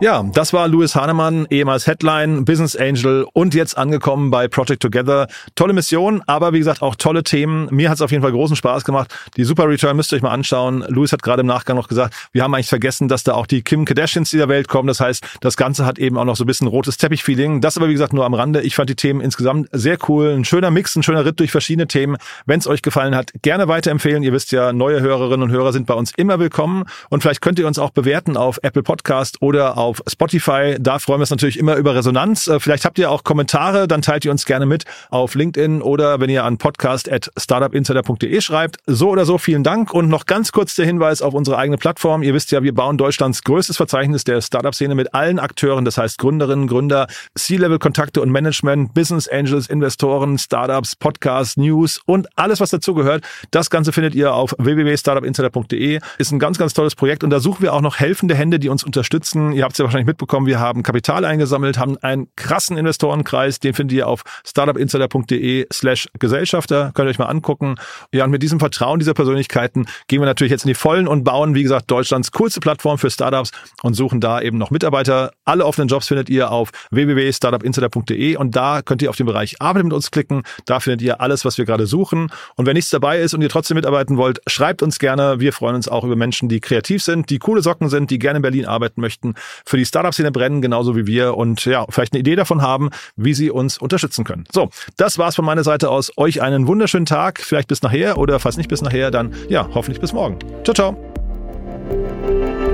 Ja, 0.00 0.22
das 0.32 0.52
war 0.52 0.68
Louis 0.68 0.94
Hahnemann, 0.94 1.48
ehemals 1.50 1.88
Headline, 1.88 2.44
Business 2.44 2.76
Angel 2.76 3.26
und 3.32 3.52
jetzt 3.52 3.76
angekommen 3.76 4.30
bei 4.30 4.46
Project 4.46 4.80
Together. 4.80 5.26
Tolle 5.56 5.72
Mission, 5.72 6.22
aber 6.28 6.52
wie 6.52 6.58
gesagt 6.58 6.82
auch 6.82 6.94
tolle 6.94 7.24
Themen. 7.24 7.66
Mir 7.72 7.90
hat 7.90 7.96
es 7.96 8.02
auf 8.02 8.12
jeden 8.12 8.22
Fall 8.22 8.30
großen 8.30 8.54
Spaß 8.54 8.84
gemacht. 8.84 9.12
Die 9.36 9.42
Super 9.42 9.68
Return 9.68 9.96
müsst 9.96 10.12
ihr 10.12 10.16
euch 10.16 10.22
mal 10.22 10.30
anschauen. 10.30 10.84
Louis 10.86 11.10
hat 11.10 11.24
gerade 11.24 11.40
im 11.40 11.48
Nachgang 11.48 11.74
noch 11.74 11.88
gesagt, 11.88 12.14
wir 12.30 12.44
haben 12.44 12.54
eigentlich 12.54 12.68
vergessen, 12.68 13.08
dass 13.08 13.24
da 13.24 13.34
auch 13.34 13.48
die 13.48 13.62
Kim 13.62 13.84
Kardashians 13.86 14.30
dieser 14.30 14.48
Welt 14.48 14.68
kommen. 14.68 14.86
Das 14.86 15.00
heißt, 15.00 15.26
das 15.40 15.56
Ganze 15.56 15.84
hat 15.84 15.98
eben 15.98 16.16
auch 16.16 16.24
noch 16.24 16.36
so 16.36 16.44
ein 16.44 16.46
bisschen 16.46 16.68
rotes 16.68 16.96
Teppich-Feeling. 16.96 17.60
Das 17.60 17.76
aber 17.76 17.88
wie 17.88 17.92
gesagt 17.94 18.12
nur 18.12 18.24
am 18.24 18.34
Rande. 18.34 18.62
Ich 18.62 18.76
fand 18.76 18.88
die 18.88 18.94
Themen 18.94 19.20
insgesamt 19.20 19.68
sehr 19.72 19.98
cool. 20.08 20.30
Ein 20.30 20.44
schöner 20.44 20.70
Mix, 20.70 20.94
ein 20.94 21.02
schöner 21.02 21.24
Ritt 21.24 21.40
durch 21.40 21.50
verschiedene 21.50 21.88
Themen. 21.88 22.18
Wenn 22.46 22.60
es 22.60 22.68
euch 22.68 22.82
gefallen 22.82 23.16
hat, 23.16 23.32
gerne 23.42 23.66
weiterempfehlen. 23.66 24.22
Ihr 24.22 24.32
wisst 24.32 24.52
ja, 24.52 24.72
neue 24.72 25.00
Hörerinnen 25.00 25.42
und 25.42 25.50
Hörer 25.50 25.72
sind 25.72 25.88
bei 25.88 25.94
uns 25.94 26.12
immer 26.16 26.38
willkommen. 26.38 26.84
Und 27.08 27.22
vielleicht 27.22 27.40
könnt 27.40 27.58
ihr 27.58 27.66
uns 27.66 27.80
auch 27.80 27.90
bewerten 27.90 28.36
auf 28.36 28.60
Apple 28.62 28.84
Podcast 28.84 29.42
oder 29.42 29.76
auf 29.76 29.87
auf 29.88 30.02
Spotify. 30.06 30.76
Da 30.78 30.98
freuen 30.98 31.18
wir 31.18 31.22
uns 31.22 31.30
natürlich 31.30 31.58
immer 31.58 31.76
über 31.76 31.94
Resonanz. 31.94 32.46
Äh, 32.46 32.60
vielleicht 32.60 32.84
habt 32.84 32.98
ihr 32.98 33.10
auch 33.10 33.24
Kommentare, 33.24 33.88
dann 33.88 34.02
teilt 34.02 34.24
ihr 34.24 34.30
uns 34.30 34.44
gerne 34.44 34.66
mit 34.66 34.84
auf 35.10 35.34
LinkedIn 35.34 35.80
oder 35.80 36.20
wenn 36.20 36.28
ihr 36.30 36.44
an 36.44 36.58
podcast.startupinsider.de 36.58 38.40
schreibt. 38.40 38.76
So 38.86 39.08
oder 39.10 39.24
so 39.24 39.38
vielen 39.38 39.64
Dank 39.64 39.94
und 39.94 40.08
noch 40.08 40.26
ganz 40.26 40.52
kurz 40.52 40.74
der 40.74 40.84
Hinweis 40.84 41.22
auf 41.22 41.32
unsere 41.34 41.56
eigene 41.56 41.78
Plattform. 41.78 42.22
Ihr 42.22 42.34
wisst 42.34 42.52
ja, 42.52 42.62
wir 42.62 42.74
bauen 42.74 42.98
Deutschlands 42.98 43.42
größtes 43.42 43.76
Verzeichnis 43.78 44.24
der 44.24 44.42
Startup-Szene 44.42 44.94
mit 44.94 45.14
allen 45.14 45.38
Akteuren, 45.38 45.84
das 45.86 45.96
heißt 45.96 46.18
Gründerinnen, 46.18 46.66
Gründer, 46.66 47.06
C-Level-Kontakte 47.34 48.20
und 48.20 48.30
Management, 48.30 48.92
Business 48.92 49.26
Angels, 49.28 49.68
Investoren, 49.68 50.36
Startups, 50.38 50.96
Podcasts, 50.96 51.56
News 51.56 52.00
und 52.04 52.28
alles, 52.36 52.60
was 52.60 52.70
dazugehört. 52.70 53.24
Das 53.50 53.70
Ganze 53.70 53.92
findet 53.92 54.14
ihr 54.14 54.34
auf 54.34 54.54
www.startupinsider.de. 54.58 56.00
Ist 56.18 56.32
ein 56.32 56.38
ganz, 56.38 56.58
ganz 56.58 56.74
tolles 56.74 56.94
Projekt 56.94 57.24
und 57.24 57.30
da 57.30 57.40
suchen 57.40 57.62
wir 57.62 57.72
auch 57.72 57.80
noch 57.80 57.96
helfende 57.98 58.34
Hände, 58.34 58.58
die 58.58 58.68
uns 58.68 58.84
unterstützen. 58.84 59.52
Ihr 59.52 59.64
habt 59.64 59.77
ja 59.78 59.84
wahrscheinlich 59.84 60.06
mitbekommen, 60.06 60.46
wir 60.46 60.60
haben 60.60 60.82
Kapital 60.82 61.24
eingesammelt, 61.24 61.78
haben 61.78 61.96
einen 61.98 62.28
krassen 62.36 62.76
Investorenkreis, 62.76 63.60
den 63.60 63.74
findet 63.74 63.96
ihr 63.96 64.08
auf 64.08 64.22
startupinsider.de 64.46 65.66
slash 65.72 66.08
Gesellschafter, 66.18 66.92
könnt 66.94 67.06
ihr 67.06 67.10
euch 67.10 67.18
mal 67.18 67.26
angucken. 67.26 67.76
Ja, 68.12 68.24
und 68.24 68.30
mit 68.30 68.42
diesem 68.42 68.58
Vertrauen 68.58 68.98
dieser 68.98 69.14
Persönlichkeiten 69.14 69.86
gehen 70.06 70.20
wir 70.20 70.26
natürlich 70.26 70.50
jetzt 70.50 70.64
in 70.64 70.68
die 70.68 70.74
Vollen 70.74 71.08
und 71.08 71.24
bauen, 71.24 71.54
wie 71.54 71.62
gesagt, 71.62 71.90
Deutschlands 71.90 72.32
coolste 72.32 72.60
Plattform 72.60 72.98
für 72.98 73.10
Startups 73.10 73.50
und 73.82 73.94
suchen 73.94 74.20
da 74.20 74.40
eben 74.40 74.58
noch 74.58 74.70
Mitarbeiter. 74.70 75.32
Alle 75.44 75.64
offenen 75.64 75.88
Jobs 75.88 76.08
findet 76.08 76.28
ihr 76.30 76.50
auf 76.50 76.70
www.startupinsider.de 76.90 78.36
und 78.36 78.56
da 78.56 78.82
könnt 78.82 79.02
ihr 79.02 79.10
auf 79.10 79.16
den 79.16 79.26
Bereich 79.26 79.60
Arbeit 79.60 79.84
mit 79.84 79.92
uns 79.92 80.10
klicken. 80.10 80.42
Da 80.66 80.80
findet 80.80 81.02
ihr 81.02 81.20
alles, 81.20 81.44
was 81.44 81.58
wir 81.58 81.64
gerade 81.64 81.86
suchen. 81.86 82.30
Und 82.56 82.66
wenn 82.66 82.74
nichts 82.74 82.90
dabei 82.90 83.20
ist 83.20 83.34
und 83.34 83.42
ihr 83.42 83.48
trotzdem 83.48 83.76
mitarbeiten 83.76 84.16
wollt, 84.16 84.40
schreibt 84.46 84.82
uns 84.82 84.98
gerne. 84.98 85.40
Wir 85.40 85.52
freuen 85.52 85.76
uns 85.76 85.88
auch 85.88 86.04
über 86.04 86.16
Menschen, 86.16 86.48
die 86.48 86.60
kreativ 86.60 87.02
sind, 87.02 87.30
die 87.30 87.38
coole 87.38 87.62
Socken 87.62 87.88
sind, 87.88 88.10
die 88.10 88.18
gerne 88.18 88.38
in 88.38 88.42
Berlin 88.42 88.66
arbeiten 88.66 89.00
möchten. 89.00 89.34
Für 89.68 89.76
die 89.76 89.84
Startup-Szene 89.84 90.32
brennen, 90.32 90.62
genauso 90.62 90.96
wie 90.96 91.06
wir 91.06 91.36
und 91.36 91.64
ja, 91.64 91.84
vielleicht 91.88 92.12
eine 92.12 92.20
Idee 92.20 92.36
davon 92.36 92.62
haben, 92.62 92.90
wie 93.16 93.34
sie 93.34 93.50
uns 93.50 93.78
unterstützen 93.78 94.24
können. 94.24 94.44
So, 94.50 94.70
das 94.96 95.18
war's 95.18 95.36
von 95.36 95.44
meiner 95.44 95.64
Seite 95.64 95.90
aus. 95.90 96.10
Euch 96.16 96.42
einen 96.42 96.66
wunderschönen 96.66 97.06
Tag, 97.06 97.40
vielleicht 97.40 97.68
bis 97.68 97.82
nachher 97.82 98.18
oder 98.18 98.40
falls 98.40 98.56
nicht 98.56 98.68
bis 98.68 98.82
nachher, 98.82 99.10
dann 99.10 99.34
ja, 99.48 99.68
hoffentlich 99.74 100.00
bis 100.00 100.12
morgen. 100.12 100.38
Ciao, 100.64 100.74
ciao. 100.74 102.67